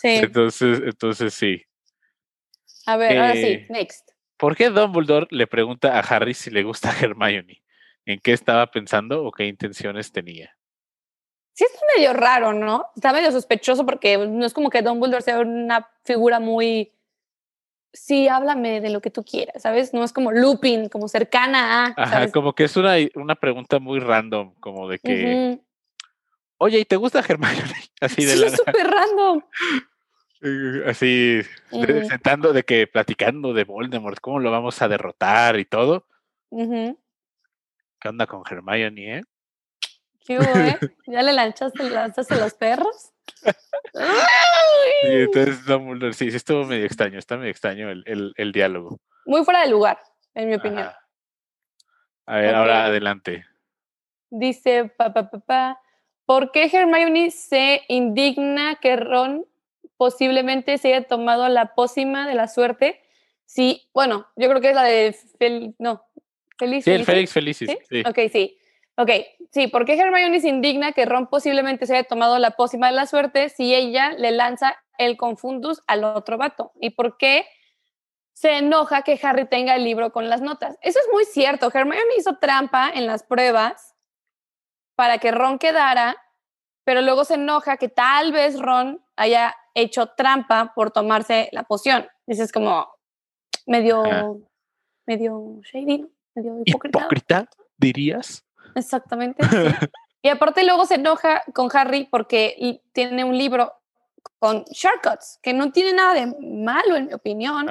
[0.00, 0.16] Sí.
[0.16, 1.62] Entonces, entonces sí.
[2.86, 4.10] A ver, ahora sí, eh, next.
[4.36, 7.62] ¿Por qué Dumbledore le pregunta a Harry si le gusta Hermione?
[8.06, 10.54] ¿En qué estaba pensando o qué intenciones tenía?
[11.54, 12.86] Sí, es medio raro, ¿no?
[12.96, 16.92] Está medio sospechoso porque no es como que Dumbledore sea una figura muy.
[17.92, 19.94] Sí, háblame de lo que tú quieras, ¿sabes?
[19.94, 21.94] No es como Lupin, como cercana a.
[21.96, 25.60] Ajá, como que es una, una pregunta muy random, como de que.
[26.58, 27.62] Oye, ¿y te gusta Hermione?
[28.00, 29.42] Así de sí, es súper random.
[30.86, 31.40] Así,
[31.70, 36.08] sentando de que platicando de Voldemort, cómo lo vamos a derrotar y todo.
[36.50, 39.22] ¿Qué onda con Hermione, eh?
[40.24, 40.78] ¿Qué eh?
[41.06, 43.12] ¿Ya le lanzaste, lanzaste los perros?
[43.42, 43.52] sí,
[45.02, 48.98] entonces Dumbledore, sí, sí estuvo medio extraño, está medio extraño el, el, el diálogo.
[49.26, 49.98] Muy fuera de lugar,
[50.34, 50.90] en mi opinión.
[52.26, 53.44] A ver, ahora adelante.
[54.30, 55.80] Dice, papá, papá,
[56.24, 59.46] ¿por qué Hermione se indigna que Ron
[59.96, 63.00] posiblemente se haya tomado la pócima de la suerte.
[63.46, 66.04] Sí, bueno, yo creo que es la de Fel no,
[66.58, 66.84] Feliz.
[66.84, 67.70] Sí, el Félix Felicis.
[67.88, 68.02] ¿Sí?
[68.06, 68.58] Ok, sí.
[68.96, 69.10] Ok,
[69.50, 72.92] sí, ¿por qué Hermione se indigna que Ron posiblemente se haya tomado la pócima de
[72.92, 76.72] la suerte si ella le lanza el confundus al otro vato?
[76.80, 77.44] ¿Y por qué
[78.34, 80.78] se enoja que Harry tenga el libro con las notas?
[80.80, 81.70] Eso es muy cierto.
[81.74, 83.96] Hermione hizo trampa en las pruebas
[84.94, 86.16] para que Ron quedara,
[86.84, 92.06] pero luego se enoja que tal vez Ron haya hecho trampa por tomarse la poción.
[92.26, 92.88] Dices como
[93.66, 94.40] medio,
[95.04, 96.98] medio shady, medio hipócrita.
[97.00, 98.43] ¿Hipócrita, dirías?
[98.74, 99.42] Exactamente.
[100.22, 103.72] y aparte luego se enoja con Harry porque tiene un libro
[104.38, 107.66] con shortcuts, que no tiene nada de malo en mi opinión.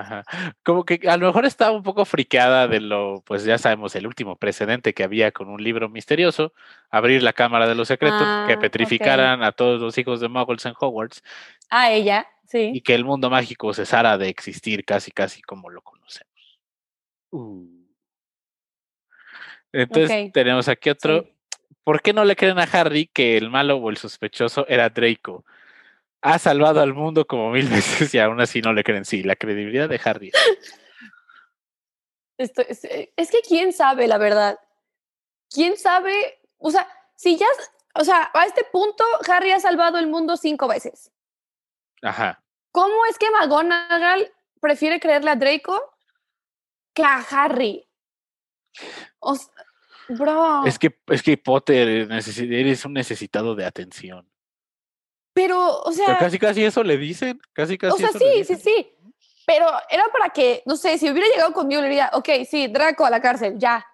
[0.63, 4.07] Como que a lo mejor estaba un poco friqueada de lo, pues ya sabemos, el
[4.07, 6.53] último precedente que había con un libro misterioso,
[6.89, 10.65] abrir la Cámara de los Secretos, que ah, petrificaran a todos los hijos de Muggles
[10.65, 11.21] en Hogwarts.
[11.69, 12.71] A ella, sí.
[12.73, 16.59] Y que el mundo mágico cesara de existir casi, casi como lo conocemos.
[17.29, 17.72] Uh.
[19.73, 21.27] Entonces tenemos aquí otro.
[21.83, 25.43] ¿Por qué no le creen a Harry que el malo o el sospechoso era Draco?
[26.23, 29.05] ha salvado al mundo como mil veces y aún así no le creen.
[29.05, 30.31] Sí, la credibilidad de Harry.
[32.37, 34.59] Esto, es, eh, es, que quién sabe, la verdad.
[35.49, 36.39] ¿Quién sabe?
[36.57, 37.45] O sea, si ya,
[37.93, 41.11] o sea, a este punto Harry ha salvado el mundo cinco veces.
[42.01, 42.41] Ajá.
[42.71, 45.79] ¿Cómo es que McGonagall prefiere creerle a Draco
[46.93, 47.87] que a Harry?
[49.19, 49.35] O
[50.09, 50.65] bro.
[50.65, 54.29] Es que, es que Potter eres un necesitado de atención.
[55.33, 56.17] Pero, o sea.
[56.17, 57.39] casi, casi eso le dicen.
[57.53, 57.93] Casi, casi.
[57.93, 58.95] O sea, sí, sí, sí.
[59.45, 63.05] Pero era para que, no sé, si hubiera llegado conmigo, le diría, ok, sí, Draco
[63.05, 63.85] a la cárcel, ya.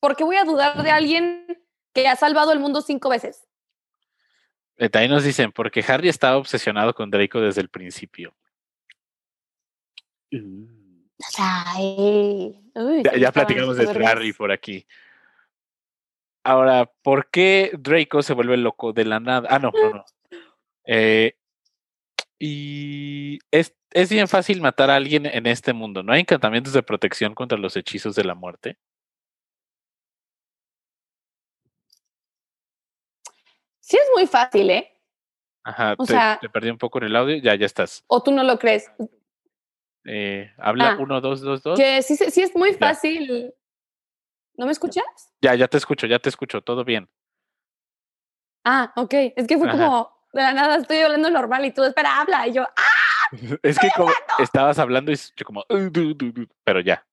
[0.00, 1.46] ¿Por, qué voy a dudar de alguien
[1.92, 3.46] que ha salvado el mundo cinco veces?
[4.76, 8.34] Eh, ahí nos dicen, porque Harry estaba obsesionado con Draco desde el principio.
[13.18, 14.86] Ya, platicamos de Harry por aquí.
[16.44, 19.48] Ahora, ¿por qué Draco se vuelve loco de la nada?
[19.50, 20.04] Ah, no, no, no.
[20.84, 21.36] Eh,
[22.38, 26.02] y es, es, bien fácil matar a alguien en este mundo.
[26.02, 28.78] ¿No hay encantamientos de protección contra los hechizos de la muerte?
[33.80, 34.92] Sí, es muy fácil, ¿eh?
[35.64, 35.96] Ajá,
[36.40, 38.04] te, perdí un poco en el audio, ya, ya estás.
[38.06, 38.88] ¿O tú no lo crees?
[40.06, 40.96] Eh, habla ah.
[40.98, 41.78] uno, dos, dos, dos.
[41.78, 43.52] Que sí, sí es muy fácil.
[44.56, 45.04] ¿No me escuchas?
[45.42, 47.08] Ya, ya te escucho, ya te escucho, todo bien.
[48.64, 49.14] Ah, ok.
[49.36, 52.46] Es que fue como, de la nada estoy hablando normal y tú, espera, habla.
[52.48, 53.28] Y yo, ¡ah!
[53.62, 55.64] es que como estabas hablando y yo como,
[56.64, 57.06] pero ya,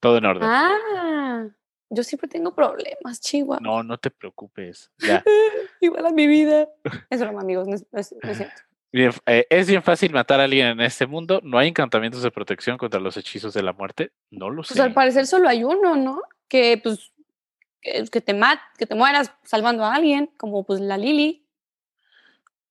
[0.00, 0.48] todo en orden.
[0.48, 1.48] Ah,
[1.90, 3.60] yo siempre tengo problemas, Chihuahua.
[3.60, 4.90] No, no te preocupes.
[4.98, 5.22] Ya.
[5.80, 6.68] Igual a mi vida.
[7.10, 8.62] Es broma, amigos, no es, cierto.
[8.92, 11.40] Eh, es bien fácil matar a alguien en este mundo.
[11.42, 14.12] No hay encantamientos de protección contra los hechizos de la muerte.
[14.30, 14.74] No lo sé.
[14.74, 16.20] Pues al parecer solo hay uno, ¿no?
[16.48, 17.12] Que pues
[17.80, 21.44] que, te mat, que te mueras salvando a alguien, como pues la Lily.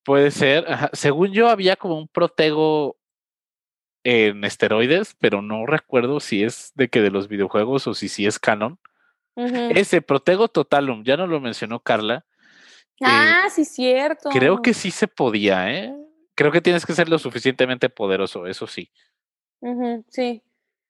[0.04, 0.66] Puede ser.
[0.94, 2.98] Según yo había como un protego
[4.04, 8.26] en esteroides, pero no recuerdo si es de que de los videojuegos o si sí
[8.26, 8.80] es canon.
[9.36, 12.26] Ese Protego Totalum, ya no lo mencionó Carla.
[13.00, 14.30] Eh, ah, sí, cierto.
[14.30, 15.96] Creo que sí se podía, ¿eh?
[16.36, 18.92] Creo que tienes que ser lo suficientemente poderoso, eso sí.
[20.08, 20.42] sí.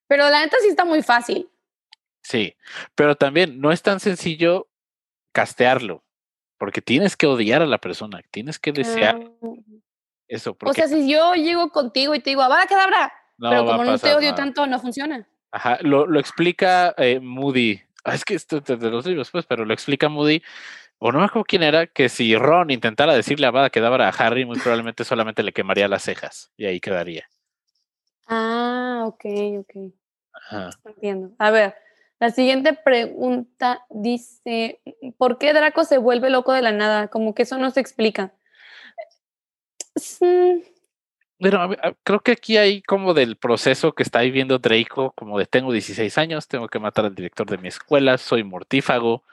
[0.08, 1.50] Pero la neta sí está muy fácil.
[2.22, 2.56] Sí,
[2.96, 4.70] pero también no es tan sencillo
[5.32, 6.04] castearlo,
[6.58, 9.54] porque tienes que odiar a la persona, tienes que desear ah.
[10.28, 10.56] eso.
[10.64, 12.90] O sea, si yo llego contigo y te digo, va a quedar
[13.38, 15.28] pero como no te odio tanto, no funciona.
[15.52, 19.64] Ajá, lo, lo explica eh, Moody Ah, es que esto te, los libros, pues, pero
[19.64, 20.42] lo explica Moody,
[21.04, 24.08] o no me acuerdo quién era, que si Ron intentara decirle a Bada que daba
[24.08, 27.28] a Harry, muy probablemente solamente le quemaría las cejas y ahí quedaría.
[28.28, 29.26] Ah, ok,
[29.62, 29.92] ok.
[30.86, 31.32] Entiendo.
[31.40, 31.74] A ver,
[32.20, 34.80] la siguiente pregunta dice,
[35.18, 37.08] ¿por qué Draco se vuelve loco de la nada?
[37.08, 38.32] Como que eso no se explica.
[40.20, 40.60] Mm,
[41.40, 41.68] pero
[42.04, 46.20] creo que aquí hay como del proceso que está viviendo Draco, como de tengo 16
[46.20, 49.24] años, tengo que matar al director de mi escuela, soy mortífago.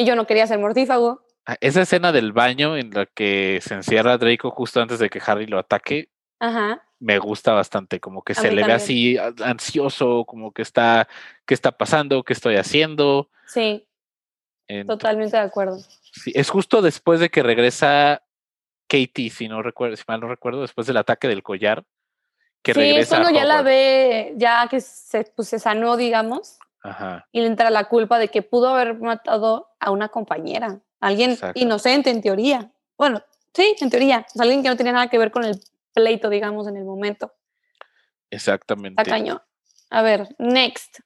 [0.00, 1.26] Y yo no quería ser mortífago.
[1.44, 5.20] Ah, esa escena del baño en la que se encierra Draco justo antes de que
[5.26, 6.08] Harry lo ataque,
[7.00, 11.06] me gusta bastante, como que se le ve así ansioso, como que está,
[11.44, 12.22] ¿qué está pasando?
[12.22, 13.28] ¿Qué estoy haciendo?
[13.46, 13.86] Sí.
[14.86, 15.78] Totalmente de acuerdo.
[16.12, 18.22] Sí, es justo después de que regresa
[18.88, 21.84] Katie, si no recuerdo, si mal no recuerdo, después del ataque del collar.
[22.62, 26.58] Que sí, es cuando ya la ve, ya que se, pues, se sanó, digamos.
[26.82, 27.28] Ajá.
[27.32, 32.10] Y le entra la culpa de que pudo haber matado a una compañera, alguien inocente
[32.10, 32.72] en teoría.
[32.96, 33.22] Bueno,
[33.54, 35.60] sí, en teoría, alguien que no tenía nada que ver con el
[35.94, 37.32] pleito, digamos, en el momento.
[38.30, 39.02] Exactamente.
[39.90, 41.00] A ver, next.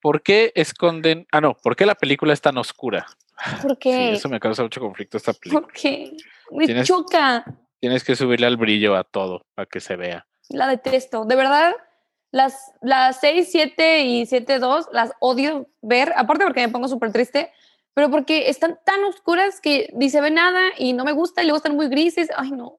[0.00, 1.26] ¿Por qué esconden?
[1.32, 3.06] Ah, no, ¿por qué la película es tan oscura?
[3.62, 4.12] ¿Por qué?
[4.12, 5.66] eso me causa mucho conflicto esta película.
[5.66, 6.16] ¿Por qué?
[6.50, 7.44] Me choca.
[7.80, 10.26] Tienes que subirle al brillo a todo para que se vea.
[10.48, 11.24] La detesto.
[11.24, 11.74] De verdad,
[12.30, 17.12] las, las 6, 7 y 7, 2 las odio ver, aparte porque me pongo súper
[17.12, 17.52] triste,
[17.94, 21.46] pero porque están tan oscuras que ni se ve nada y no me gusta y
[21.46, 22.28] luego están muy grises.
[22.36, 22.56] Ay, no.
[22.56, 22.78] No.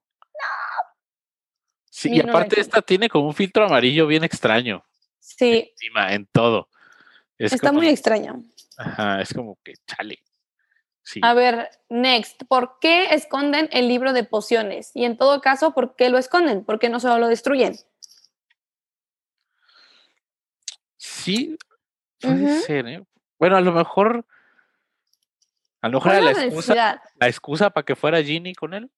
[1.89, 4.85] Sí, y aparte esta tiene como un filtro amarillo bien extraño.
[5.19, 5.71] Sí.
[5.71, 6.69] Encima, en todo.
[7.39, 8.43] Está muy extraño.
[8.77, 10.19] Ajá, es como que chale.
[11.21, 14.91] A ver, next, ¿por qué esconden el libro de pociones?
[14.93, 16.65] Y en todo caso, ¿por qué lo esconden?
[16.65, 17.77] ¿Por qué no solo lo destruyen?
[21.07, 21.57] Sí,
[22.19, 23.03] puede ser, ¿eh?
[23.39, 24.25] Bueno, a lo mejor.
[25.81, 28.89] A lo mejor era la excusa, la excusa para que fuera Ginny con él.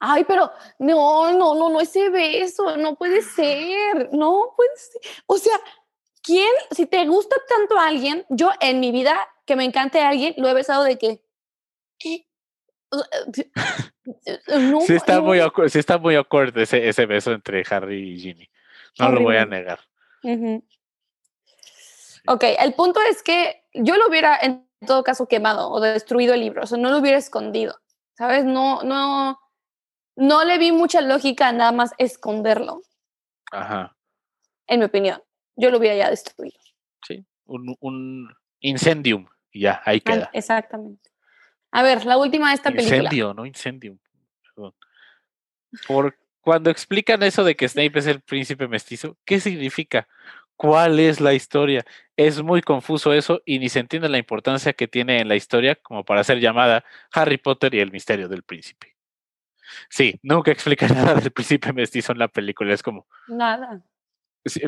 [0.00, 5.00] Ay, pero no, no, no, no ese beso, no puede ser, no puede ser.
[5.26, 5.58] O sea,
[6.22, 10.08] ¿quién, si te gusta tanto a alguien, yo en mi vida que me encante a
[10.08, 11.22] alguien, lo he besado de que...
[12.04, 12.26] Eh,
[14.86, 18.50] sí, está muy sí está muy awkward ese, ese beso entre Harry y Ginny.
[18.98, 19.80] No lo voy a negar.
[22.26, 26.40] Ok, el punto es que yo lo hubiera en todo caso quemado o destruido el
[26.40, 27.78] libro, o sea, no lo hubiera escondido,
[28.16, 28.44] ¿sabes?
[28.44, 29.38] No, no,
[30.16, 32.82] no le vi mucha lógica a nada más esconderlo.
[33.50, 33.96] Ajá.
[34.66, 35.22] En mi opinión,
[35.56, 36.58] yo lo hubiera ya destruido.
[37.06, 39.26] Sí, un, un incendium.
[39.50, 40.30] Y ya, ahí queda.
[40.32, 41.10] exactamente.
[41.70, 42.96] A ver, la última de esta película.
[42.96, 43.98] Incendio, no incendio.
[44.42, 44.74] Perdón.
[45.86, 50.06] Por cuando explican eso de que Snape es el príncipe mestizo, ¿qué significa?
[50.56, 51.84] ¿Cuál es la historia?
[52.16, 55.74] Es muy confuso eso y ni se entiende la importancia que tiene en la historia
[55.74, 58.94] como para ser llamada Harry Potter y el misterio del príncipe.
[59.88, 63.06] Sí, nunca explica nada del príncipe mestizo en la película, es como...
[63.26, 63.82] Nada.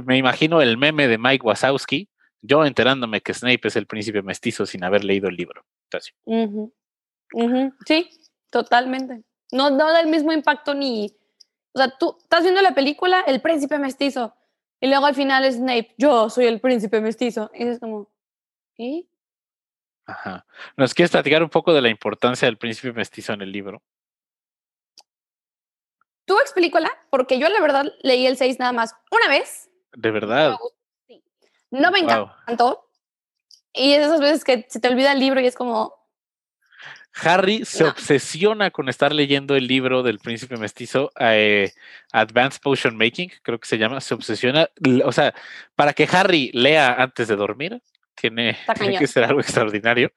[0.04, 2.08] Me imagino el meme de Mike Wazowski
[2.46, 5.64] yo enterándome que Snape es el príncipe mestizo sin haber leído el libro.
[7.86, 8.10] Sí,
[8.50, 9.24] totalmente.
[9.52, 11.12] No, no da el mismo impacto ni...
[11.72, 14.34] O sea, tú estás viendo la película El príncipe mestizo
[14.80, 17.50] y luego al final Snape, yo soy el príncipe mestizo.
[17.54, 18.10] Y es como,
[18.76, 19.08] ¿y?
[20.06, 20.46] Ajá.
[20.76, 23.82] ¿Nos quieres platicar un poco de la importancia del príncipe mestizo en el libro?
[26.26, 29.70] Tú explícala, porque yo la verdad leí el 6 nada más una vez.
[29.92, 30.56] De verdad.
[31.70, 32.88] No me encantó.
[33.72, 35.95] Y es esas veces que se te olvida el libro y es como.
[37.22, 41.72] Harry se obsesiona con estar leyendo el libro del príncipe mestizo, eh,
[42.12, 44.68] Advanced Potion Making, creo que se llama, se obsesiona,
[45.04, 45.34] o sea,
[45.74, 47.80] para que Harry lea antes de dormir,
[48.14, 48.56] tiene,
[48.98, 50.10] que ser algo extraordinario.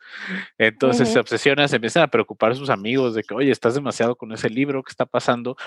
[0.58, 4.32] Entonces se obsesiona, se empiezan a preocupar sus amigos de que, oye, estás demasiado con
[4.32, 5.58] ese libro, ¿qué está pasando?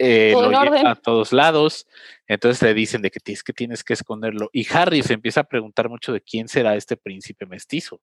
[0.00, 0.32] Eh,
[0.84, 1.86] a todos lados.
[2.28, 4.50] Entonces le dicen de que tienes, que tienes que esconderlo.
[4.52, 8.00] Y Harry se empieza a preguntar mucho de quién será este príncipe mestizo.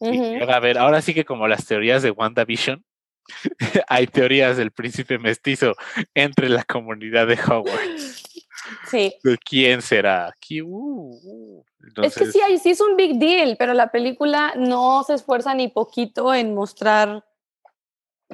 [0.00, 2.84] Y a ver, ahora sí que como las teorías de WandaVision,
[3.88, 5.74] hay teorías del príncipe mestizo
[6.14, 8.46] entre la comunidad de Hogwarts.
[8.88, 9.14] Sí.
[9.22, 10.34] ¿De quién será?
[10.62, 11.64] Uh, uh.
[12.02, 15.68] Es que sí, sí es un big deal, pero la película no se esfuerza ni
[15.68, 17.24] poquito en mostrar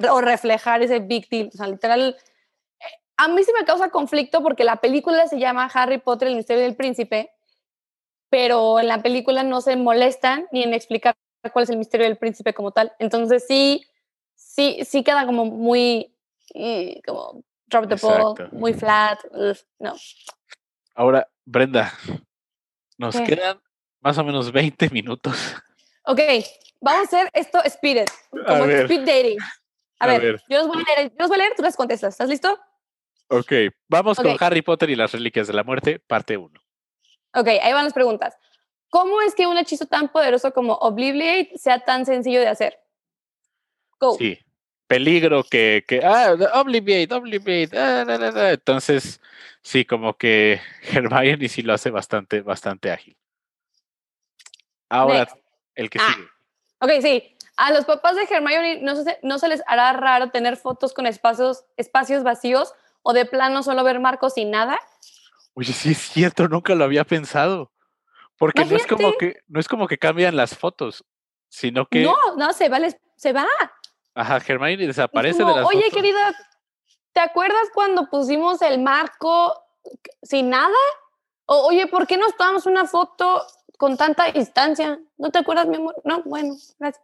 [0.09, 1.49] o reflejar ese big deal.
[1.53, 2.17] O sea, literal,
[3.17, 6.63] a mí sí me causa conflicto porque la película se llama Harry Potter, el misterio
[6.63, 7.31] del príncipe,
[8.29, 11.15] pero en la película no se molestan ni en explicar
[11.51, 12.93] cuál es el misterio del príncipe como tal.
[12.99, 13.85] Entonces sí,
[14.35, 16.13] sí, sí queda como muy,
[17.05, 19.19] como drop the ball, muy flat,
[19.79, 19.93] no.
[20.95, 21.93] Ahora, Brenda,
[22.97, 23.59] nos quedan
[23.99, 25.55] más o menos 20 minutos.
[26.05, 26.19] Ok,
[26.81, 29.37] vamos a hacer esto speeded, como speed dating.
[29.99, 32.13] A, ver, Yo, los voy a leer, yo los voy a leer, tú las contestas.
[32.13, 32.59] ¿Estás listo?
[33.29, 33.51] Ok,
[33.87, 36.59] vamos con Harry Potter y las Reliquias de la Muerte, parte 1.
[37.35, 38.37] Ok, ahí van las preguntas.
[38.93, 42.79] ¿Cómo es que un hechizo tan poderoso como Obliviate sea tan sencillo de hacer?
[43.99, 44.15] Go.
[44.19, 44.37] Sí,
[44.85, 49.19] peligro que, que ah, Obliviate, Obliviate, ah, entonces
[49.63, 53.17] sí, como que Hermione sí lo hace bastante, bastante ágil.
[54.89, 55.27] Ahora,
[55.73, 56.13] el que ah.
[56.13, 56.27] sigue.
[56.77, 57.35] Ok, sí.
[57.57, 61.07] A los papás de Hermione no se, no se les hará raro tener fotos con
[61.07, 64.79] espacios, espacios vacíos o de plano solo ver marcos y nada.
[65.55, 67.72] Oye, sí es cierto, nunca lo había pensado.
[68.37, 71.05] Porque no es como que no es como que cambian las fotos,
[71.49, 72.79] sino que No, no se va,
[73.15, 73.45] se va.
[74.15, 76.33] Ajá, Hermione desaparece de las Oye, querida,
[77.13, 79.55] ¿te acuerdas cuando pusimos el marco
[80.21, 80.75] sin nada?
[81.45, 83.43] O, oye, ¿por qué nos tomamos una foto
[83.77, 84.99] con tanta distancia?
[85.17, 85.95] ¿No te acuerdas, mi amor?
[86.03, 87.03] No, bueno, gracias.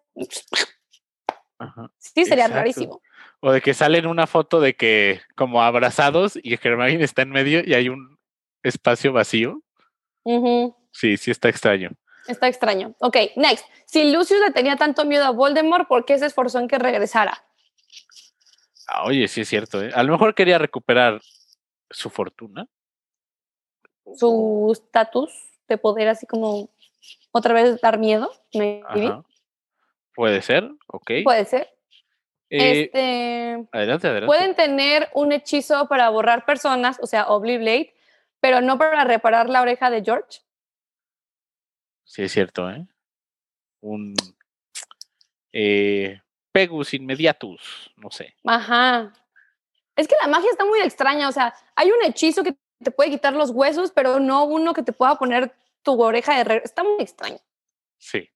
[1.58, 3.02] Ajá, sí, sería rarísimo.
[3.42, 7.62] O de que salen una foto de que como abrazados y Hermione está en medio
[7.66, 8.18] y hay un
[8.64, 9.62] espacio vacío.
[10.92, 11.92] Sí, sí está extraño.
[12.28, 12.94] Está extraño.
[13.00, 13.66] Ok, next.
[13.86, 17.44] Si Lucius le tenía tanto miedo a Voldemort, ¿por qué se esforzó en que regresara?
[18.88, 19.82] Ah, oye, sí es cierto.
[19.82, 19.92] ¿eh?
[19.94, 21.22] A lo mejor quería recuperar
[21.90, 22.68] su fortuna.
[24.16, 25.32] Su estatus
[25.68, 26.70] de poder, así como
[27.32, 28.32] otra vez dar miedo.
[30.16, 31.12] Puede ser, ok.
[31.24, 31.70] Puede ser.
[32.50, 34.26] Eh, este, adelante, adelante.
[34.26, 37.94] Pueden tener un hechizo para borrar personas, o sea, Obliblade,
[38.40, 40.40] pero no para reparar la oreja de George.
[42.10, 42.88] Sí, es cierto, ¿eh?
[43.82, 44.16] Un
[45.54, 46.20] eh,
[46.52, 48.34] Pegus Inmediatus, no sé.
[48.46, 49.14] Ajá.
[49.96, 53.12] Es que la magia está muy extraña, o sea, hay un hechizo que te puede
[53.12, 55.54] quitar los huesos, pero no uno que te pueda poner
[55.84, 56.62] tu oreja de re...
[56.66, 57.38] Está muy extraño.
[58.00, 58.28] Sí.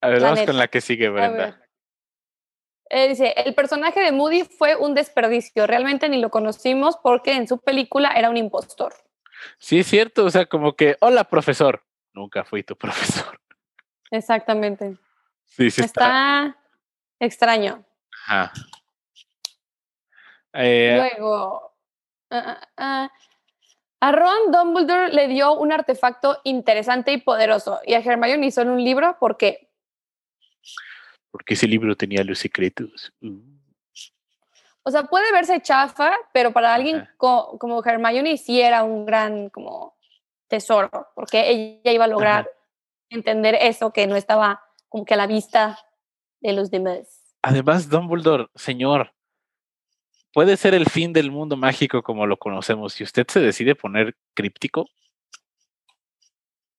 [0.00, 1.60] A ver, vamos con la que sigue, Brenda.
[2.88, 7.48] Eh, dice, el personaje de Moody fue un desperdicio, realmente ni lo conocimos porque en
[7.48, 8.94] su película era un impostor.
[9.58, 11.85] Sí, es cierto, o sea, como que, hola profesor,
[12.16, 13.40] nunca fui tu profesor.
[14.10, 14.96] Exactamente.
[15.44, 16.56] Sí, sí está.
[17.20, 17.84] extraño.
[18.26, 18.52] Ajá.
[20.52, 21.76] Eh, Luego,
[22.30, 23.12] ah, ah, ah,
[24.00, 28.70] a Ron Dumbledore le dio un artefacto interesante y poderoso, y a Hermione hizo en
[28.70, 29.70] un libro, ¿por qué?
[31.30, 33.12] Porque ese libro tenía los secretos.
[33.20, 33.56] Uh.
[34.82, 39.95] O sea, puede verse chafa, pero para alguien como Hermione sí era un gran como
[40.48, 42.48] tesoro, porque ella iba a lograr
[43.10, 45.78] entender eso que no estaba como que a la vista
[46.40, 47.22] de los demás.
[47.42, 49.12] Además, Dumbledore, señor,
[50.32, 52.94] puede ser el fin del mundo mágico como lo conocemos.
[52.94, 54.86] Si usted se decide poner críptico,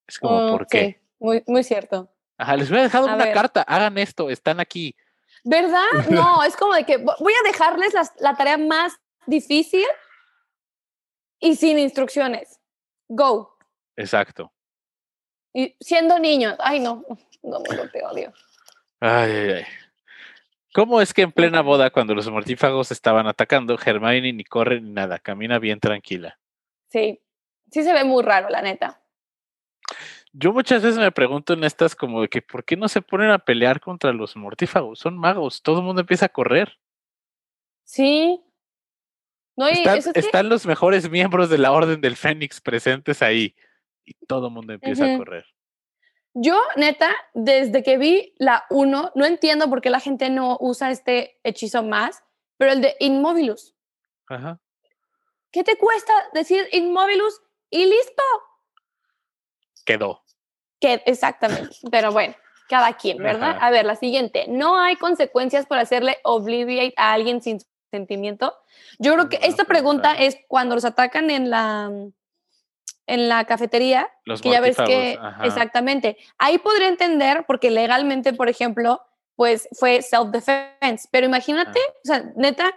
[0.08, 1.02] es como, ¿por qué?
[1.20, 2.10] muy, muy cierto.
[2.38, 4.96] Ajá, les voy a dejar una carta, hagan esto, están aquí.
[5.44, 5.86] ¿Verdad?
[6.10, 8.94] No, es como de que voy a dejarles la tarea más
[9.26, 9.86] difícil
[11.40, 12.60] y sin instrucciones.
[13.08, 13.57] Go.
[13.98, 14.54] Exacto.
[15.54, 17.04] Y siendo niños, ay no,
[17.44, 18.32] no, no te odio.
[19.00, 19.66] Ay, ay, ay.
[20.74, 24.92] ¿Cómo es que en plena boda, cuando los mortífagos estaban atacando, Hermione ni corre ni
[24.92, 26.38] nada, camina bien tranquila?
[26.90, 27.20] Sí,
[27.72, 29.02] sí se ve muy raro, la neta.
[30.34, 33.32] Yo muchas veces me pregunto en estas como de que ¿por qué no se ponen
[33.32, 35.00] a pelear contra los mortífagos?
[35.00, 36.78] Son magos, todo el mundo empieza a correr.
[37.84, 38.44] Sí,
[40.14, 43.56] están, los mejores miembros de la Orden del Fénix presentes ahí
[44.08, 45.46] y todo el mundo empieza a correr.
[46.34, 50.92] Yo, neta, desde que vi la 1, no entiendo por qué la gente no usa
[50.92, 52.24] este hechizo más,
[52.58, 53.76] pero el de Inmobilus.
[54.28, 54.60] Ajá.
[55.52, 58.24] ¿Qué te cuesta decir Inmobilus y listo?
[59.86, 60.24] Quedó.
[60.80, 61.76] Que, exactamente.
[61.90, 62.36] Pero bueno,
[62.70, 63.58] cada quien, ¿verdad?
[63.60, 64.46] A ver, la siguiente.
[64.48, 68.54] No hay consecuencias por hacerle obliviate a alguien sin sentimiento.
[69.00, 71.92] Yo creo que esta pregunta es cuando los atacan en la
[73.08, 76.18] en la cafetería, los que ya ves que exactamente.
[76.38, 79.02] Ahí podría entender porque legalmente, por ejemplo,
[79.36, 82.74] pues fue self defense, pero imagínate, o sea, neta,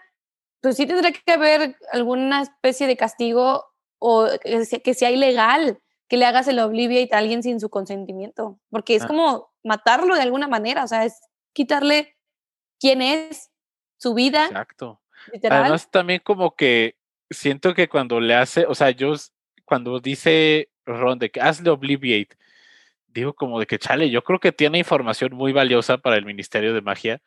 [0.61, 3.65] pues sí tendría que haber alguna especie de castigo
[3.99, 5.79] o que sea, ilegal
[6.09, 9.07] que le hagas el obliviate a alguien sin su consentimiento, porque es ah.
[9.07, 11.21] como matarlo de alguna manera, o sea, es
[11.53, 12.17] quitarle
[12.79, 13.51] quién es,
[13.99, 14.47] su vida.
[14.47, 15.01] Exacto.
[15.49, 16.97] Además, también como que
[17.31, 19.15] siento que cuando le hace, o sea, yo
[19.71, 22.37] cuando dice Ron de que hazle obliviate,
[23.07, 26.75] digo como de que chale, yo creo que tiene información muy valiosa para el Ministerio
[26.75, 27.23] de Magia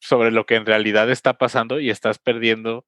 [0.00, 2.86] sobre lo que en realidad está pasando y estás perdiendo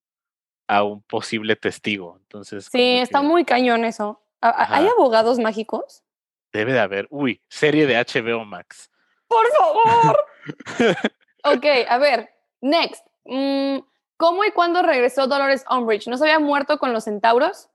[0.69, 2.17] a un posible testigo.
[2.23, 2.71] Entonces.
[2.73, 4.23] Sí, está muy cañón eso.
[4.41, 6.03] ¿Hay abogados mágicos?
[6.51, 7.07] Debe de haber.
[7.11, 8.91] Uy, serie de HBO Max.
[9.29, 10.27] Por favor.
[11.45, 12.31] ok, a ver.
[12.63, 13.07] Next.
[13.27, 13.81] Mm,
[14.17, 16.09] ¿Cómo y cuándo regresó Dolores Umbridge?
[16.09, 17.69] ¿No se había muerto con los centauros?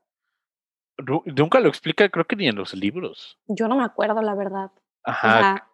[1.24, 3.38] Nunca lo explica, creo que ni en los libros.
[3.46, 4.70] Yo no me acuerdo, la verdad.
[5.04, 5.70] Ajá.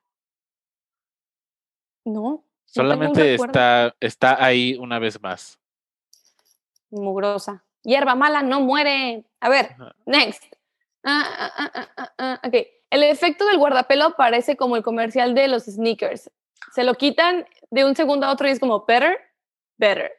[2.05, 2.45] no.
[2.65, 5.59] Solamente está, está ahí una vez más.
[6.91, 7.65] Mugrosa.
[7.83, 9.25] Hierba mala no muere.
[9.41, 10.45] A ver, next.
[11.05, 12.55] Ah, ah, ah, ok.
[12.91, 16.31] El efecto del guardapelo parece como el comercial de los sneakers.
[16.73, 19.19] Se lo quitan de un segundo a otro y es como better,
[19.77, 20.13] better.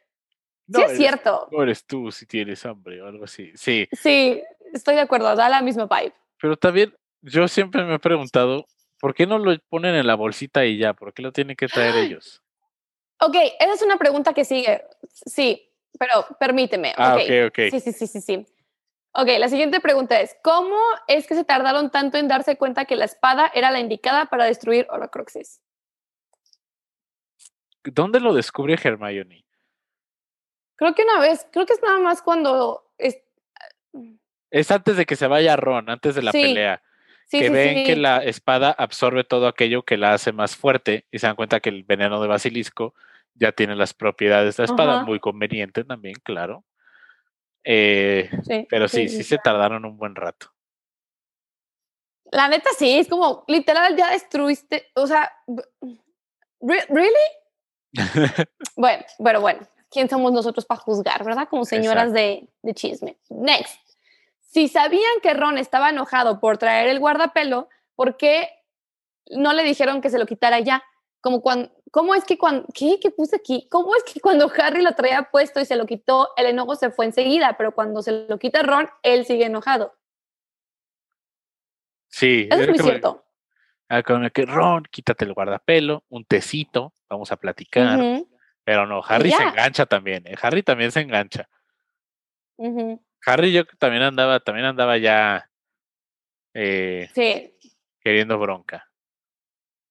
[0.72, 1.48] sí, es cierto.
[1.50, 3.52] No eres tú si tienes hambre o algo así.
[3.54, 3.88] Sí.
[3.92, 4.42] Sí,
[4.72, 5.34] estoy de acuerdo.
[5.34, 6.14] Da la misma vibe.
[6.40, 8.66] Pero también, yo siempre me he preguntado,
[9.00, 10.94] ¿por qué no lo ponen en la bolsita y ya?
[10.94, 12.42] ¿Por qué lo tienen que traer ellos?
[13.20, 14.84] Ok, esa es una pregunta que sigue.
[15.10, 16.94] Sí, pero permíteme.
[16.96, 17.58] Ah, ok, ok.
[17.70, 18.46] Sí, sí, sí, sí, sí.
[19.12, 22.94] Ok, la siguiente pregunta es, ¿cómo es que se tardaron tanto en darse cuenta que
[22.94, 25.60] la espada era la indicada para destruir Horcruxes?
[27.82, 29.44] ¿Dónde lo descubre Hermione?
[30.76, 32.92] Creo que una vez, creo que es nada más cuando...
[32.98, 33.18] Es,
[34.50, 36.82] es antes de que se vaya Ron, antes de la pelea.
[37.30, 41.26] que ven que la espada absorbe todo aquello que la hace más fuerte y se
[41.26, 42.94] dan cuenta que el veneno de basilisco
[43.34, 46.64] ya tiene las propiedades de la espada, muy conveniente también, claro.
[47.64, 48.30] Eh,
[48.68, 50.52] pero sí, sí, se tardaron un buen rato.
[52.30, 55.32] La neta sí, es como literal ya destruiste, o sea,
[56.60, 57.14] ¿really?
[58.76, 61.48] bueno, pero bueno, ¿quién somos nosotros para juzgar, verdad?
[61.48, 63.16] Como señoras de, de, chisme.
[63.30, 63.87] Next.
[64.48, 68.48] Si sabían que Ron estaba enojado por traer el guardapelo, ¿por qué
[69.30, 70.82] no le dijeron que se lo quitara ya?
[71.20, 72.98] Como cuando, ¿cómo es que cuando, ¿qué?
[72.98, 73.68] ¿Qué puse aquí?
[73.70, 76.90] ¿Cómo es que cuando Harry lo traía puesto y se lo quitó, el enojo se
[76.90, 79.94] fue enseguida, pero cuando se lo quita Ron, él sigue enojado?
[82.08, 82.48] Sí.
[82.50, 83.26] Eso es muy cierto.
[83.90, 88.00] Ah, con que Ron, quítate el guardapelo, un tecito, vamos a platicar.
[88.64, 90.36] Pero no, Harry se engancha también, ¿eh?
[90.40, 91.50] Harry también se engancha.
[93.26, 95.50] Harry yo también andaba, también andaba ya
[96.54, 97.54] eh, sí.
[98.00, 98.88] queriendo bronca.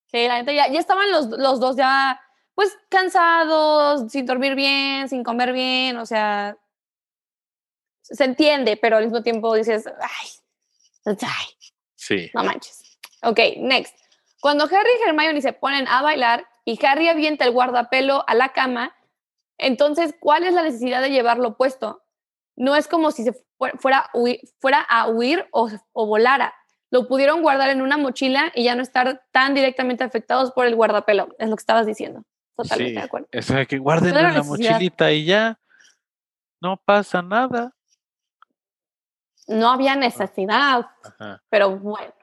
[0.07, 2.19] Sí, la gente ya, ya estaban los, los dos ya,
[2.55, 6.57] pues, cansados, sin dormir bien, sin comer bien, o sea,
[8.01, 11.45] se entiende, pero al mismo tiempo dices, ay, ay,
[11.95, 12.31] sí.
[12.33, 12.97] no manches.
[13.23, 13.95] Ok, next.
[14.39, 18.53] Cuando Harry y Hermione se ponen a bailar y Harry avienta el guardapelo a la
[18.53, 18.95] cama,
[19.57, 22.03] entonces, ¿cuál es la necesidad de llevarlo puesto?
[22.57, 23.33] No es como si se
[23.79, 24.09] fuera,
[24.59, 26.53] fuera a huir o, o volara
[26.89, 30.75] lo pudieron guardar en una mochila y ya no estar tan directamente afectados por el
[30.75, 32.23] guardapelo, es lo que estabas diciendo.
[32.55, 33.27] Totalmente de acuerdo.
[33.31, 35.59] Eso de que guarden en la mochilita y ya
[36.61, 37.73] no pasa nada.
[39.47, 40.87] No había necesidad,
[41.49, 42.13] pero bueno.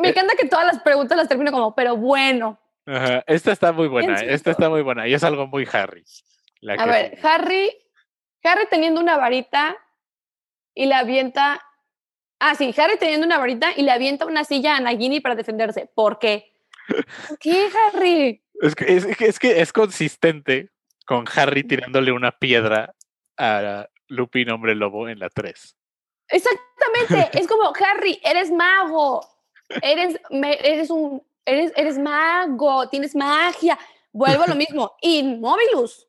[0.00, 2.58] Me encanta que todas las preguntas las termino como, pero bueno.
[3.26, 6.04] Esta está muy buena, esta está muy buena y es algo muy Harry.
[6.66, 7.70] a ver, Harry,
[8.44, 9.76] Harry teniendo una varita
[10.74, 11.62] y la avienta
[12.40, 15.90] Ah, sí, Harry teniendo una varita y le avienta una silla a Nagini para defenderse.
[15.94, 16.52] ¿Por qué?
[17.28, 18.42] ¿Por qué, Harry?
[18.60, 20.70] Es que es, que es consistente
[21.04, 22.94] con Harry tirándole una piedra
[23.36, 25.76] a Lupin Hombre Lobo en la 3.
[26.28, 29.26] Exactamente, es como Harry, eres mago,
[29.80, 33.78] eres, eres un, eres, eres mago, tienes magia.
[34.12, 36.07] Vuelvo a lo mismo, Inmobilus.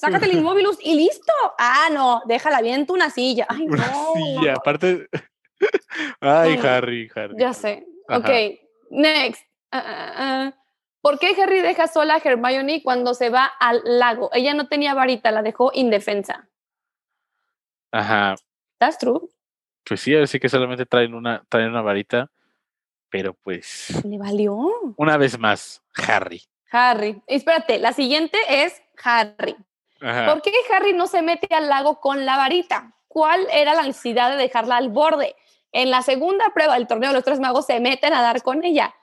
[0.00, 0.42] Sácate el
[0.80, 1.32] y listo.
[1.58, 3.46] Ah, no, déjala bien una silla.
[3.50, 3.74] Ay, no.
[3.74, 5.08] Una silla, aparte,
[6.20, 7.34] Ay, Harry, Harry.
[7.38, 7.86] Ya sé.
[8.08, 8.28] Ok,
[8.90, 9.42] Next.
[9.70, 10.54] Ah, ah, ah.
[11.02, 14.30] ¿Por qué Harry deja sola a Hermione cuando se va al lago?
[14.32, 16.48] Ella no tenía varita, la dejó indefensa.
[17.92, 18.36] Ajá.
[18.78, 19.28] That's true.
[19.84, 22.30] Pues sí, así que solamente traen una, traen una varita,
[23.10, 24.02] pero pues.
[24.04, 24.94] Le valió.
[24.96, 26.42] Una vez más, Harry.
[26.72, 27.22] Harry.
[27.26, 29.56] Espérate, la siguiente es Harry.
[30.00, 32.94] ¿Por qué Harry no se mete al lago con la varita?
[33.06, 35.36] ¿Cuál era la necesidad de dejarla al borde?
[35.72, 38.94] En la segunda prueba del torneo, los tres magos se meten a dar con ella.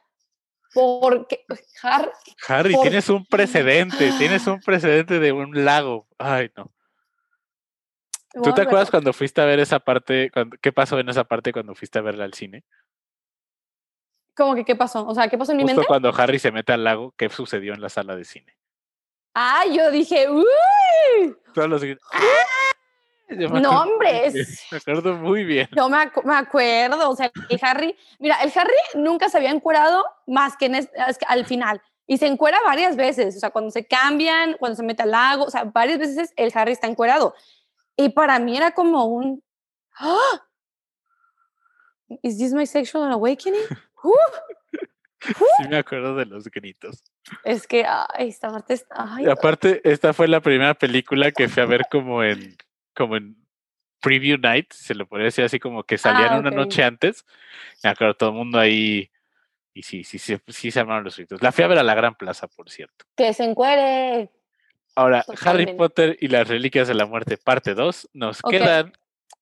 [0.73, 1.45] Porque
[1.81, 2.09] Harry.
[2.47, 6.07] Harry, tienes un precedente, tienes un precedente de un lago.
[6.17, 6.71] Ay, no.
[8.43, 10.31] ¿Tú te acuerdas cuando fuiste a ver esa parte?
[10.61, 12.63] ¿Qué pasó en esa parte cuando fuiste a verla al cine?
[14.35, 15.07] ¿Cómo que qué pasó?
[15.07, 15.83] O sea, ¿qué pasó en mi mente?
[15.87, 18.56] cuando Harry se mete al lago, ¿qué sucedió en la sala de cine?
[19.39, 21.37] Ah, yo dije, ¡uy!
[21.53, 21.83] Todos los
[23.29, 24.31] no, hombre.
[24.71, 25.69] Me acuerdo muy bien.
[25.75, 26.01] Yo me,
[26.35, 27.11] acuerdo.
[27.11, 30.89] O sea, el Harry, mira, el Harry nunca se había encuerado más que, en
[31.27, 31.79] al final.
[32.07, 33.37] Y se encuera varias veces.
[33.37, 36.51] O sea, cuando se cambian, cuando se mete al lago, o sea, varias veces el
[36.55, 37.35] Harry está encuerado.
[37.95, 39.43] Y para mí era como un.
[39.99, 40.47] ¡Ah!
[42.23, 43.61] ¿Is this my sexual awakening?
[45.19, 47.03] Sí me acuerdo de los gritos.
[47.43, 49.17] Es que, ay, esta parte está...
[49.31, 52.55] aparte, esta fue la primera película que fui a ver como en,
[52.95, 53.35] como en
[54.01, 57.25] preview night, se lo podría decir así como que salían ah, una noche antes.
[57.83, 59.09] Me acuerdo todo el mundo ahí
[59.77, 61.41] y sí, sí, sí, sí se armaron los gritos.
[61.41, 63.05] La fui a ver a la Gran Plaza, por cierto.
[63.15, 64.31] Que se encuere.
[64.95, 68.09] Ahora, Harry Potter y las Reliquias de la Muerte, parte 2.
[68.13, 68.91] Nos quedan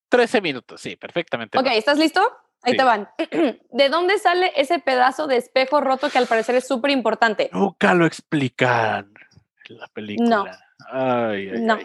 [0.09, 1.57] 13 minutos, sí, perfectamente.
[1.57, 2.21] Ok, ¿estás listo?
[2.65, 3.07] Ahí te van.
[3.71, 7.49] ¿De dónde sale ese pedazo de espejo roto que al parecer es súper importante?
[7.53, 9.13] Nunca lo explican
[9.69, 10.29] en la película.
[10.29, 10.45] No.
[10.89, 11.77] Ay, ay, no.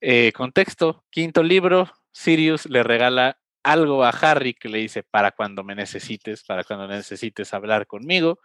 [0.00, 5.64] Eh, contexto, quinto libro, Sirius le regala algo a Harry que le dice para cuando
[5.64, 8.38] me necesites, para cuando necesites hablar conmigo.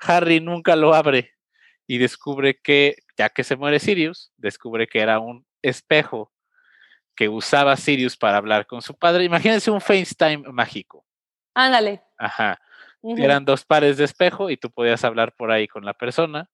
[0.00, 1.32] Harry nunca lo abre
[1.86, 6.32] y descubre que, ya que se muere Sirius, descubre que era un espejo
[7.14, 9.24] que usaba Sirius para hablar con su padre.
[9.24, 11.04] Imagínense un FaceTime mágico.
[11.54, 12.02] Ándale.
[12.18, 12.60] Ajá.
[13.02, 16.48] Eran dos pares de espejo y tú podías hablar por ahí con la persona.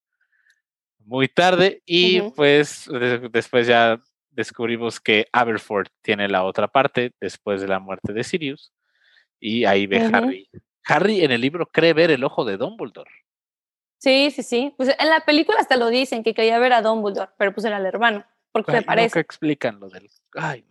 [0.99, 2.89] Muy tarde y pues
[3.31, 4.01] después ya
[4.31, 8.73] descubrimos que Aberford tiene la otra parte después de la muerte de Sirius
[9.39, 10.51] y ahí ve Harry.
[10.85, 13.11] Harry en el libro cree ver el ojo de Dumbledore.
[13.99, 14.75] Sí, sí, sí.
[14.77, 17.77] Pues en la película hasta lo dicen que quería ver a Dumbledore, pero pues era
[17.77, 19.21] el hermano, porque me parece.
[19.21, 20.09] Explican lo del.
[20.35, 20.67] Ay,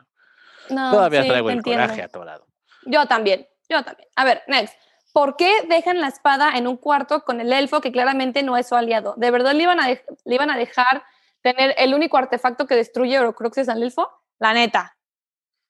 [0.69, 0.91] no.
[0.91, 2.47] Todavía traigo el coraje atorado.
[2.85, 4.07] Yo también, yo también.
[4.15, 4.75] A ver, next.
[5.11, 8.67] ¿Por qué dejan la espada en un cuarto con el elfo que claramente no es
[8.67, 9.15] su aliado?
[9.17, 11.03] ¿De verdad le iban a, le iban a dejar
[11.41, 14.09] tener el único artefacto que destruye Horcruxes al elfo?
[14.37, 14.97] La neta.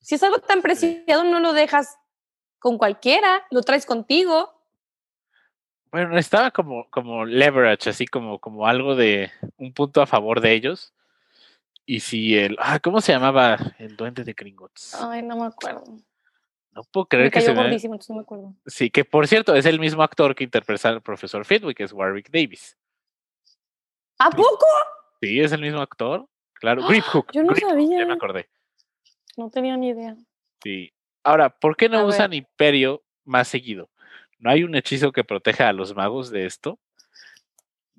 [0.02, 1.98] Si es algo tan preciado, no lo dejas
[2.60, 4.54] con cualquiera, lo traes contigo.
[5.92, 10.54] Bueno, estaba como, como leverage, así como, como algo de un punto a favor de
[10.54, 10.94] ellos.
[11.92, 12.56] Y si el.
[12.60, 14.94] Ah, ¿Cómo se llamaba el duende de Gringotts?
[15.02, 15.98] Ay, no me acuerdo.
[16.70, 17.52] No puedo creer me que se.
[17.52, 18.54] gordísimo, entonces no me acuerdo.
[18.68, 22.30] Sí, que por cierto es el mismo actor que interpreta al profesor Fitwick, es Warwick
[22.30, 22.78] Davis.
[24.20, 24.68] ¿A poco?
[25.20, 26.28] Sí, es el mismo actor.
[26.54, 27.32] Claro, Grip Hook.
[27.32, 28.02] Yo no sabía.
[28.02, 28.48] ya me acordé.
[29.36, 30.16] No tenía ni idea.
[30.62, 30.94] Sí.
[31.24, 33.90] Ahora, ¿por qué no usan Imperio más seguido?
[34.38, 36.78] ¿No hay un hechizo que proteja a los magos de esto?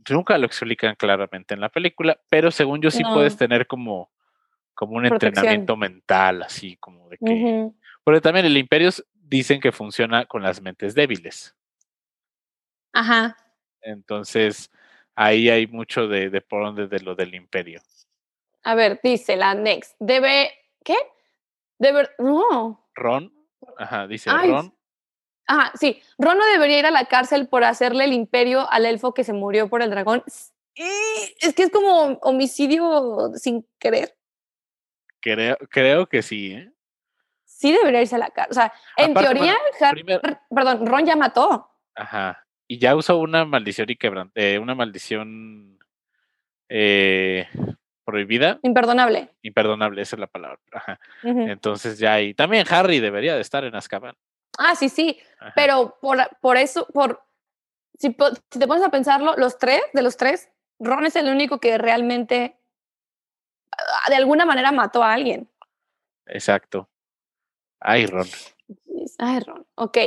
[0.09, 4.11] Nunca lo explican claramente en la película, pero según yo sí puedes tener como,
[4.75, 7.71] como un entrenamiento mental, así como de que...
[8.03, 11.55] Porque también el Imperio dicen que funciona con las mentes débiles.
[12.93, 13.37] Ajá.
[13.83, 14.71] Entonces,
[15.15, 17.81] ahí hay mucho de, de por donde de lo del imperio.
[18.63, 19.95] A ver, dice la next.
[19.99, 20.51] Debe,
[20.85, 20.97] ¿qué?
[21.79, 22.89] Debe, no.
[22.95, 23.33] Ron,
[23.79, 24.75] ajá, dice Ron.
[25.51, 26.03] Ajá, sí.
[26.19, 29.33] Ron no debería ir a la cárcel por hacerle el imperio al elfo que se
[29.33, 30.23] murió por el dragón.
[30.75, 34.17] Es que es como homicidio sin querer.
[35.21, 36.73] Creo, creo que sí, ¿eh?
[37.45, 38.51] Sí debería irse a la cárcel.
[38.51, 39.57] O sea, en teoría,
[40.49, 41.69] perdón, Ron ya mató.
[41.95, 45.77] Ajá y ya usó una maldición y quebrante, una maldición
[46.69, 47.49] eh,
[48.05, 48.61] prohibida.
[48.63, 49.29] Imperdonable.
[49.43, 50.61] Imperdonable, esa es la palabra.
[51.25, 52.33] Entonces ya ahí.
[52.33, 54.15] También Harry debería de estar en Azkaban.
[54.59, 55.19] Ah, sí, sí.
[55.55, 57.23] Pero por, por eso, por
[57.99, 60.49] si, te pones a pensarlo, los tres, de los tres,
[60.79, 62.59] Ron es el único que realmente
[63.73, 65.49] ah, de alguna manera mató a alguien.
[66.27, 66.89] Exacto.
[67.81, 68.27] Ay, Ron.
[69.19, 69.67] Ay, Ron.
[69.75, 69.99] Ok.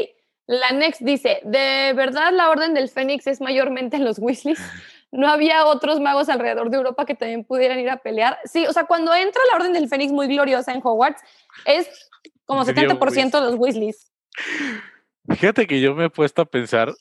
[0.45, 4.59] La Next dice, ¿de verdad la Orden del Fénix es mayormente en los Weasleys?
[5.11, 8.39] ¿No había otros magos alrededor de Europa que también pudieran ir a pelear?
[8.45, 11.21] Sí, o sea, cuando entra la Orden del Fénix muy gloriosa en Hogwarts,
[11.65, 12.09] es
[12.45, 14.11] como 70% de los Weasleys.
[15.29, 16.93] Fíjate que yo me he puesto a pensar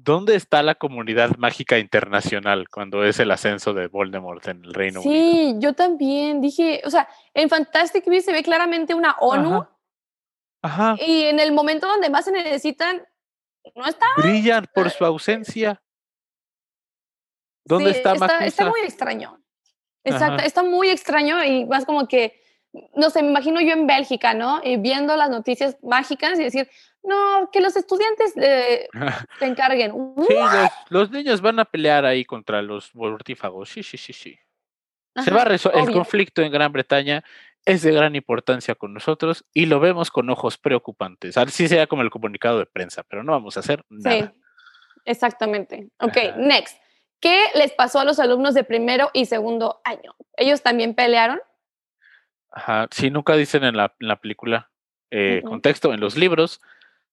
[0.00, 5.00] ¿Dónde está la comunidad mágica internacional cuando es el ascenso de Voldemort en el Reino
[5.00, 5.12] Unido?
[5.12, 9.66] Sí, yo también dije, o sea, en Fantastic Beasts se ve claramente una ONU.
[10.62, 10.96] Ajá.
[11.04, 13.04] Y en el momento donde más se necesitan,
[13.74, 14.06] no está.
[14.18, 15.82] Brillan por su ausencia.
[17.64, 19.42] ¿Dónde está, está, está muy extraño.
[20.04, 22.40] Exacto, está muy extraño y más como que,
[22.94, 24.60] no sé, me imagino yo en Bélgica, ¿no?
[24.62, 26.68] Y viendo las noticias mágicas y decir,
[27.02, 28.88] no, que los estudiantes eh,
[29.38, 29.92] se encarguen.
[30.28, 30.34] Sí,
[30.90, 33.70] los, niños van a pelear ahí contra los mortífagos.
[33.70, 34.38] Sí, sí, sí, sí.
[35.24, 37.24] se va a el conflicto en Gran Bretaña
[37.64, 41.36] es de gran importancia con nosotros y lo vemos con ojos preocupantes.
[41.36, 44.32] Así sea como el comunicado de prensa, pero no vamos a hacer nada.
[44.32, 44.40] Sí,
[45.04, 45.88] exactamente.
[46.00, 46.78] Ok, next.
[47.20, 50.14] ¿Qué les pasó a los alumnos de primero y segundo año?
[50.36, 51.40] ¿Ellos también pelearon?
[52.50, 54.70] Ajá, sí, nunca dicen en la, película
[55.10, 56.60] eh, contexto, en los libros,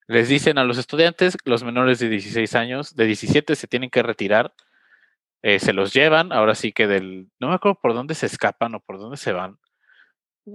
[0.08, 4.04] les dicen a los estudiantes, los menores de 16 años, de 17 se tienen que
[4.04, 4.54] retirar,
[5.42, 8.76] eh, se los llevan, ahora sí que del, no me acuerdo por dónde se escapan
[8.76, 9.60] o por dónde se van,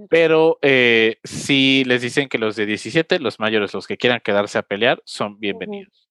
[0.09, 4.57] pero eh, sí les dicen que los de 17, los mayores, los que quieran quedarse
[4.57, 6.09] a pelear, son bienvenidos.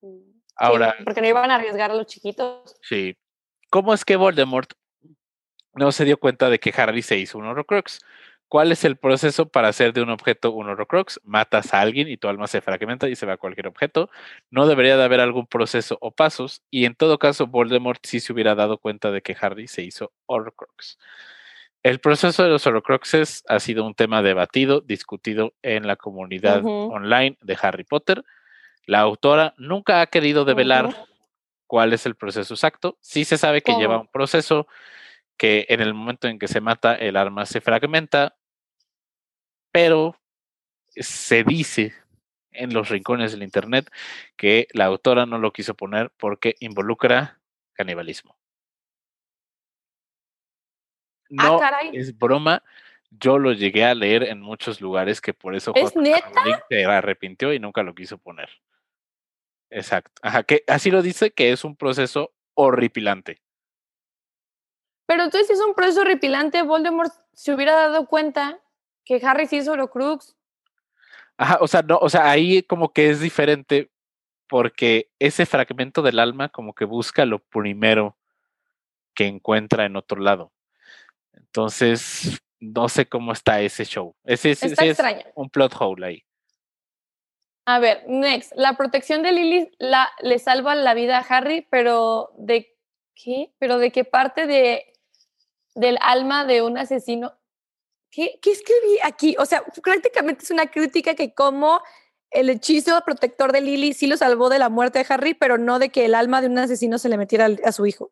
[0.00, 0.38] Mm.
[0.56, 0.96] Ahora.
[1.04, 2.76] porque no iban a arriesgar a los chiquitos.
[2.82, 3.16] Sí.
[3.70, 4.72] ¿Cómo es que Voldemort
[5.78, 8.00] no se dio cuenta de que Harry se hizo un Horrocrux?
[8.48, 11.20] ¿Cuál es el proceso para hacer de un objeto un Horrocrux?
[11.22, 14.10] Matas a alguien y tu alma se fragmenta y se va a cualquier objeto.
[14.50, 16.62] No debería de haber algún proceso o pasos.
[16.70, 20.12] Y en todo caso, Voldemort sí se hubiera dado cuenta de que Harry se hizo
[20.26, 20.98] Horrocrux.
[21.82, 27.36] El proceso de los Horrocruxes ha sido un tema debatido, discutido en la comunidad online
[27.42, 28.24] de Harry Potter.
[28.86, 30.88] La autora nunca ha querido develar
[31.66, 32.96] cuál es el proceso exacto.
[33.00, 34.66] Sí se sabe que lleva un proceso
[35.38, 38.36] que en el momento en que se mata el arma se fragmenta,
[39.72, 40.16] pero
[40.94, 41.94] se dice
[42.50, 43.90] en los rincones del Internet
[44.36, 47.40] que la autora no lo quiso poner porque involucra
[47.72, 48.36] canibalismo.
[51.38, 51.60] Ah, no
[51.92, 52.62] es broma.
[53.10, 55.94] Yo lo llegué a leer en muchos lugares que por eso ¿Es
[56.68, 58.50] se arrepintió y nunca lo quiso poner.
[59.70, 60.20] Exacto.
[60.22, 63.40] Ajá, que así lo dice que es un proceso horripilante.
[65.08, 68.60] Pero entonces, es un proceso horripilante, Voldemort se hubiera dado cuenta
[69.06, 70.36] que Harry se hizo Horcrux.
[71.38, 73.90] Ajá, o sea, no, o sea, ahí como que es diferente
[74.48, 78.18] porque ese fragmento del alma como que busca lo primero
[79.14, 80.52] que encuentra en otro lado.
[81.32, 84.14] Entonces, no sé cómo está ese show.
[84.24, 84.62] Ese, es
[85.34, 86.24] un plot hole ahí.
[87.64, 88.52] A ver, next.
[88.56, 92.76] La protección de Lily la, le salva la vida a Harry, pero ¿de
[93.14, 93.54] qué?
[93.58, 94.92] ¿Pero de qué parte de
[95.78, 97.32] del alma de un asesino.
[98.10, 99.36] ¿Qué, ¿Qué, escribí aquí?
[99.38, 101.80] O sea, prácticamente es una crítica que como
[102.30, 105.78] el hechizo protector de Lily sí lo salvó de la muerte de Harry, pero no
[105.78, 108.10] de que el alma de un asesino se le metiera a su hijo.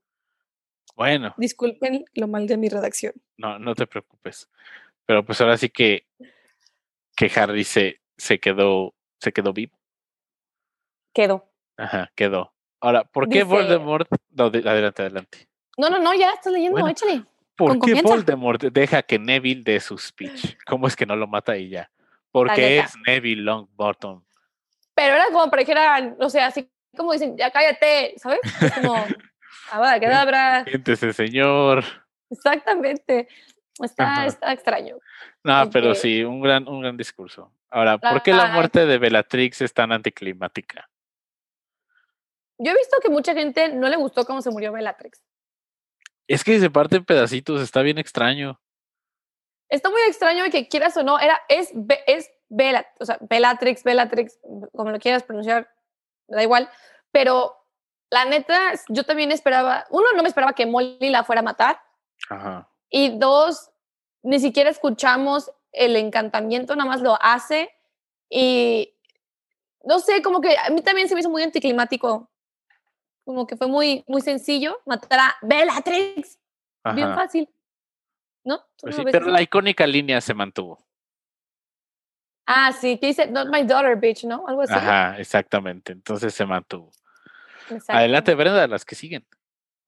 [0.94, 1.34] Bueno.
[1.36, 3.14] Disculpen lo mal de mi redacción.
[3.36, 4.48] No, no te preocupes.
[5.04, 6.06] Pero pues ahora sí que,
[7.16, 9.76] que Harry se, se quedó, se quedó vivo.
[11.12, 11.50] Quedó.
[11.76, 12.54] Ajá, quedó.
[12.80, 14.08] Ahora, ¿por qué Voldemort?
[14.38, 15.48] adelante, adelante.
[15.76, 17.24] No, no, no, ya estás leyendo, échale.
[17.56, 20.56] ¿Por qué Voldemort deja que Neville dé su speech?
[20.66, 21.90] ¿Cómo es que no lo mata y ya?
[22.30, 24.22] Porque es Neville Longbottom.
[24.94, 28.40] Pero era como para dijera, o sea, así como dicen, ya cállate, ¿sabes?
[28.60, 28.94] Es como,
[29.72, 30.64] ah, quedabra.
[30.64, 31.84] Siéntese, señor.
[32.30, 33.28] Exactamente.
[33.82, 34.96] Está, está extraño.
[35.44, 37.52] No, pero sí, un gran, un gran discurso.
[37.70, 40.88] Ahora, ¿por qué la muerte de Bellatrix es tan anticlimática?
[42.58, 45.22] Yo he visto que mucha gente no le gustó cómo se murió Bellatrix.
[46.28, 48.60] Es que se parte en pedacitos, está bien extraño.
[49.68, 51.72] Está muy extraño que quieras o no, era, es,
[52.06, 54.38] es Bella, o sea, Bellatrix, Bellatrix,
[54.72, 55.68] como lo quieras pronunciar,
[56.28, 56.70] da igual,
[57.10, 57.56] pero
[58.10, 61.82] la neta, yo también esperaba, uno, no me esperaba que Molly la fuera a matar,
[62.30, 62.70] Ajá.
[62.88, 63.70] y dos,
[64.22, 67.74] ni siquiera escuchamos el encantamiento, nada más lo hace,
[68.30, 68.94] y
[69.84, 72.30] no sé, como que a mí también se me hizo muy anticlimático
[73.26, 76.38] como que fue muy, muy sencillo matar a Bellatrix.
[76.94, 77.48] Bien fácil.
[78.44, 78.64] ¿No?
[78.80, 80.78] Pues sí, pero la icónica línea se mantuvo.
[82.46, 84.46] Ah, sí, que dice, not my daughter, bitch, ¿no?
[84.46, 84.72] Algo así.
[84.72, 85.90] Ajá, exactamente.
[85.90, 86.92] Entonces se mantuvo.
[87.88, 89.26] Adelante, Brenda, las que siguen.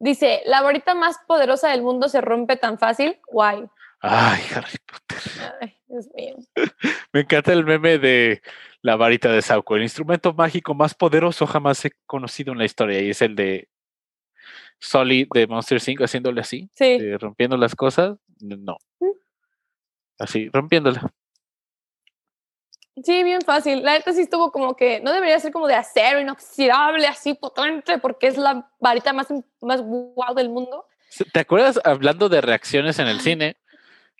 [0.00, 3.20] Dice, la varita más poderosa del mundo se rompe tan fácil.
[3.28, 3.68] Guay.
[4.00, 5.54] Ay, Harry Potter.
[5.60, 6.36] Ay, Dios mío.
[7.12, 8.42] Me encanta el meme de
[8.82, 13.00] la varita de Sauco, el instrumento mágico más poderoso jamás he conocido en la historia,
[13.00, 13.68] y es el de
[14.78, 16.70] Solid de Monster 5 haciéndole así,
[17.18, 18.16] rompiendo las cosas.
[18.40, 18.76] No.
[19.00, 19.06] Mm.
[20.18, 21.12] Así, rompiéndola.
[23.04, 23.82] Sí, bien fácil.
[23.82, 27.98] La neta sí estuvo como que no debería ser como de acero inoxidable, así potente,
[27.98, 29.28] porque es la varita más,
[29.60, 30.86] más guau del mundo.
[31.32, 33.56] ¿Te acuerdas, hablando de reacciones en el cine,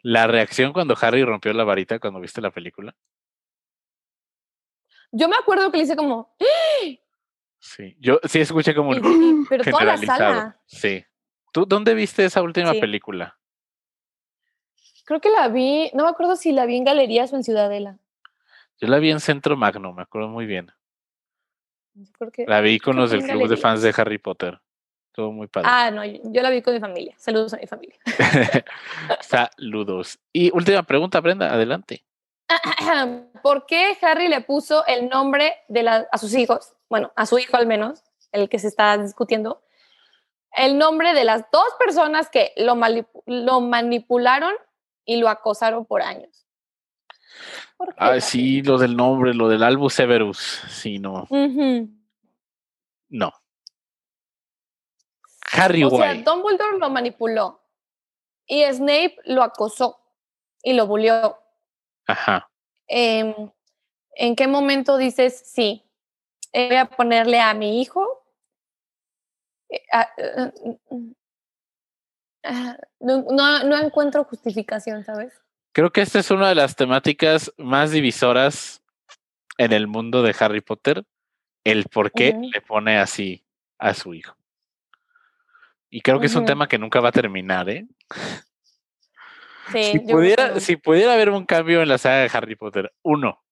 [0.03, 2.95] la reacción cuando Harry rompió la varita cuando viste la película?
[5.13, 6.35] Yo me acuerdo que le hice como.
[7.59, 9.47] Sí, yo sí escuché como un.
[9.49, 10.61] Pero toda la sala.
[10.67, 11.05] Sí.
[11.53, 13.39] ¿Tú dónde viste esa última película?
[15.05, 17.99] Creo que la vi, no me acuerdo si la vi en Galerías o en Ciudadela.
[18.81, 20.71] Yo la vi en Centro Magno, me acuerdo muy bien.
[22.47, 24.61] la vi con los del club de fans de Harry Potter.
[25.13, 25.69] Todo muy padre.
[25.69, 27.15] Ah, no, yo la vi con mi familia.
[27.19, 27.97] Saludos a mi familia.
[29.21, 30.21] Saludos.
[30.33, 32.05] Y última pregunta, Brenda, adelante.
[33.43, 36.75] ¿Por qué Harry le puso el nombre de la, a sus hijos?
[36.89, 39.63] Bueno, a su hijo al menos, el que se está discutiendo.
[40.53, 42.77] El nombre de las dos personas que lo,
[43.27, 44.55] lo manipularon
[45.05, 46.47] y lo acosaron por años.
[47.97, 50.39] Ah, sí, lo del nombre, lo del Albus Severus.
[50.69, 51.29] Sí, no.
[53.09, 53.33] No.
[55.53, 57.63] Harry o Sea, Dumbledore lo manipuló
[58.47, 59.99] y Snape lo acosó
[60.63, 61.39] y lo bulió.
[62.09, 62.51] Ajá.
[62.89, 63.35] Em,
[64.17, 65.85] ¿En qué momento dices sí?
[66.53, 68.25] Voy a ponerle a mi hijo.
[69.69, 69.81] Eh,
[70.17, 70.53] eh,
[70.91, 71.05] mm,
[73.01, 75.33] mm, no, no encuentro justificación, ¿sabes?
[75.73, 78.83] Creo que esta es una de las temáticas más divisoras
[79.59, 81.05] en el mundo de Harry Potter,
[81.65, 83.45] el por qué le pone así
[83.79, 84.37] a su hijo.
[85.91, 87.87] Y creo que es un tema que nunca va a terminar, ¿eh?
[89.73, 93.43] Si, pudiera, si pudiera haber un cambio en la saga de Harry Potter, uno,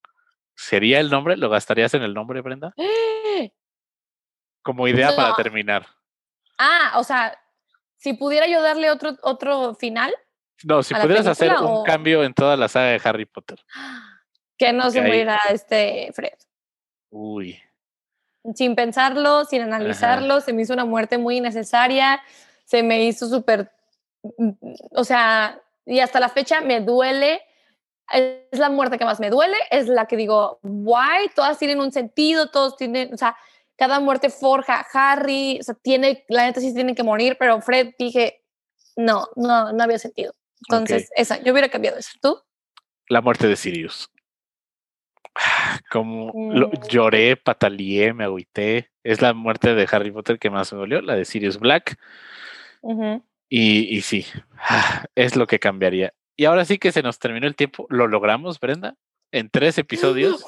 [0.54, 1.36] ¿sería el nombre?
[1.36, 2.74] ¿Lo gastarías en el nombre, Brenda?
[4.62, 5.86] Como idea para terminar.
[6.58, 7.38] Ah, o sea,
[7.96, 10.14] si pudiera yo darle otro, otro final,
[10.64, 13.58] no, si pudieras hacer un cambio en toda la saga de Harry Potter.
[14.58, 16.32] Que no se muera este Fred.
[17.10, 17.60] Uy.
[18.54, 22.22] Sin pensarlo, sin analizarlo, se me hizo una muerte muy innecesaria,
[22.64, 23.70] se me hizo súper,
[24.92, 27.40] o sea, y hasta la fecha me duele,
[28.12, 31.92] es la muerte que más me duele, es la que digo, guay, todas tienen un
[31.92, 33.36] sentido, todos tienen, o sea,
[33.76, 37.94] cada muerte forja, Harry, o sea, tiene, la neta sí tienen que morir, pero Fred
[37.98, 38.42] dije,
[38.96, 40.32] no, no, no había sentido.
[40.68, 42.12] Entonces, esa, yo hubiera cambiado eso.
[42.20, 42.40] ¿Tú?
[43.08, 44.10] La muerte de Sirius.
[45.90, 46.88] Como mm.
[46.88, 48.90] lloré, pataleé, me agüité.
[49.04, 51.98] Es la muerte de Harry Potter que más me dolió, la de Sirius Black.
[53.48, 54.26] Y, y, sí,
[55.14, 56.12] es lo que cambiaría.
[56.36, 57.86] Y ahora sí que se nos terminó el tiempo.
[57.88, 58.96] Lo logramos, Brenda,
[59.32, 60.44] en tres episodios,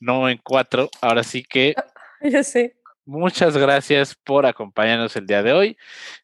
[0.00, 0.90] no en cuatro.
[1.00, 1.74] Ahora sí que.
[2.20, 2.74] Ya sé.
[3.04, 5.78] Muchas gracias por acompañarnos el día de hoy.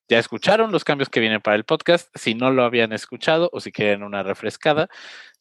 [0.09, 2.11] Ya escucharon los cambios que vienen para el podcast.
[2.15, 4.89] Si no lo habían escuchado o si quieren una refrescada,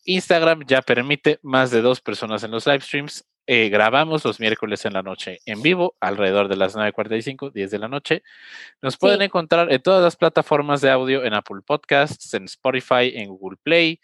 [0.06, 3.26] Instagram ya permite más de dos personas en los live streams.
[3.46, 7.80] Eh, grabamos los miércoles en la noche en vivo, alrededor de las 9.45, 10 de
[7.80, 8.24] la noche.
[8.82, 13.28] Nos pueden encontrar en todas las plataformas de audio, en Apple Podcasts, en Spotify, en
[13.30, 14.00] Google Play,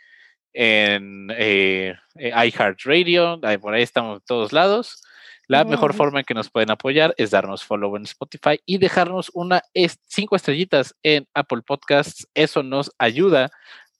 [0.51, 5.01] en eh, eh, iHeartRadio, por ahí estamos en todos lados.
[5.47, 9.31] La mejor forma en que nos pueden apoyar es darnos follow en Spotify y dejarnos
[9.33, 9.63] una
[10.05, 12.27] cinco estrellitas en Apple Podcasts.
[12.35, 13.49] Eso nos ayuda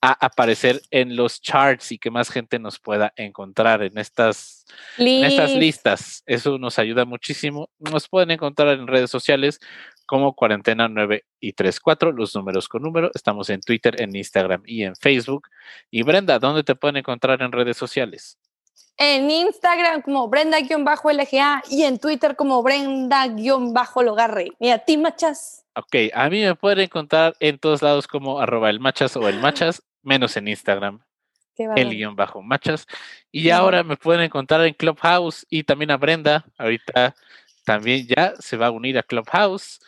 [0.02, 4.66] a aparecer en los charts y que más gente nos pueda encontrar en estas,
[4.98, 6.24] en estas listas.
[6.26, 7.70] Eso nos ayuda muchísimo.
[7.80, 9.60] Nos pueden encontrar en redes sociales
[10.06, 13.12] como Cuarentena 9 y 34, los números con número.
[13.14, 15.48] Estamos en Twitter, en Instagram y en Facebook.
[15.92, 18.38] Y Brenda, ¿dónde te pueden encontrar en redes sociales?
[19.00, 24.52] en Instagram como Brenda-LGA y en Twitter como Brenda-Logarre.
[24.60, 25.66] Mira, ti machas.
[25.76, 29.40] Ok, a mí me pueden encontrar en todos lados como arroba el machas o el
[29.40, 31.02] machas, menos en Instagram.
[31.76, 32.88] El guion bajo machas.
[33.32, 36.46] Y ahora me pueden encontrar en Clubhouse y también a Brenda.
[36.58, 37.16] Ahorita
[37.66, 39.80] también ya se va a unir a Clubhouse.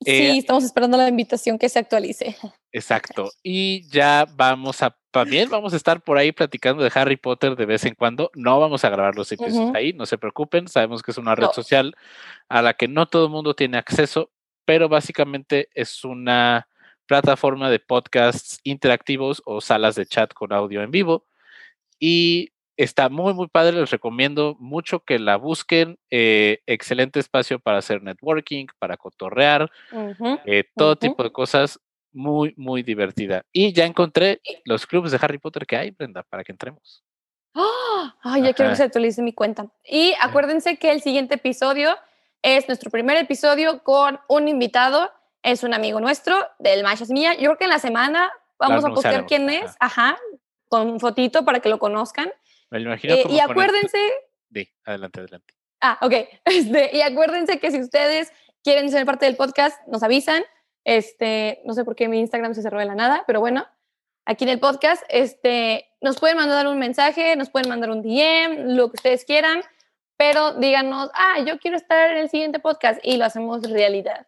[0.00, 2.36] Sí, eh, estamos esperando la invitación que se actualice.
[2.72, 3.30] Exacto.
[3.42, 7.66] Y ya vamos a, también vamos a estar por ahí platicando de Harry Potter de
[7.66, 8.30] vez en cuando.
[8.34, 10.68] No vamos a grabar los episodios ahí, no se preocupen.
[10.68, 11.94] Sabemos que es una red social
[12.48, 14.30] a la que no todo el mundo tiene acceso,
[14.64, 16.66] pero básicamente es una
[17.10, 21.26] plataforma de podcasts interactivos o salas de chat con audio en vivo.
[21.98, 25.98] Y Está muy, muy padre, les recomiendo mucho que la busquen.
[26.10, 29.70] Eh, excelente espacio para hacer networking, para cotorrear,
[30.46, 31.78] eh, todo tipo de cosas.
[32.10, 33.44] Muy, muy divertida.
[33.52, 37.04] Y ya encontré los clubes de Harry Potter que hay, Brenda, para que entremos.
[37.54, 38.16] ¡Ah!
[38.22, 39.66] Ay, ya quiero que se actualice mi cuenta.
[39.84, 41.98] Y acuérdense que el siguiente episodio
[42.40, 45.10] es nuestro primer episodio con un invitado.
[45.42, 47.34] Es un amigo nuestro del Machas Mía.
[47.34, 49.74] Yo creo que en la semana vamos a postear quién es.
[49.80, 50.18] Ajá,
[50.68, 52.32] con fotito para que lo conozcan.
[52.70, 53.98] Me imagino eh, y acuérdense.
[54.52, 55.54] Sí, adelante, adelante.
[55.80, 56.14] Ah, ok.
[56.44, 58.32] Este, y acuérdense que si ustedes
[58.62, 60.44] quieren ser parte del podcast, nos avisan.
[60.84, 63.66] Este, no sé por qué mi Instagram se cerró de la nada, pero bueno,
[64.24, 68.74] aquí en el podcast, este, nos pueden mandar un mensaje, nos pueden mandar un DM,
[68.76, 69.62] lo que ustedes quieran,
[70.16, 74.26] pero díganos, ah, yo quiero estar en el siguiente podcast y lo hacemos realidad.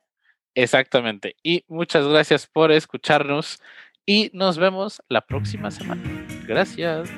[0.55, 1.36] Exactamente.
[1.42, 3.61] Y muchas gracias por escucharnos
[4.07, 6.03] y nos vemos la próxima semana.
[6.46, 7.11] Gracias.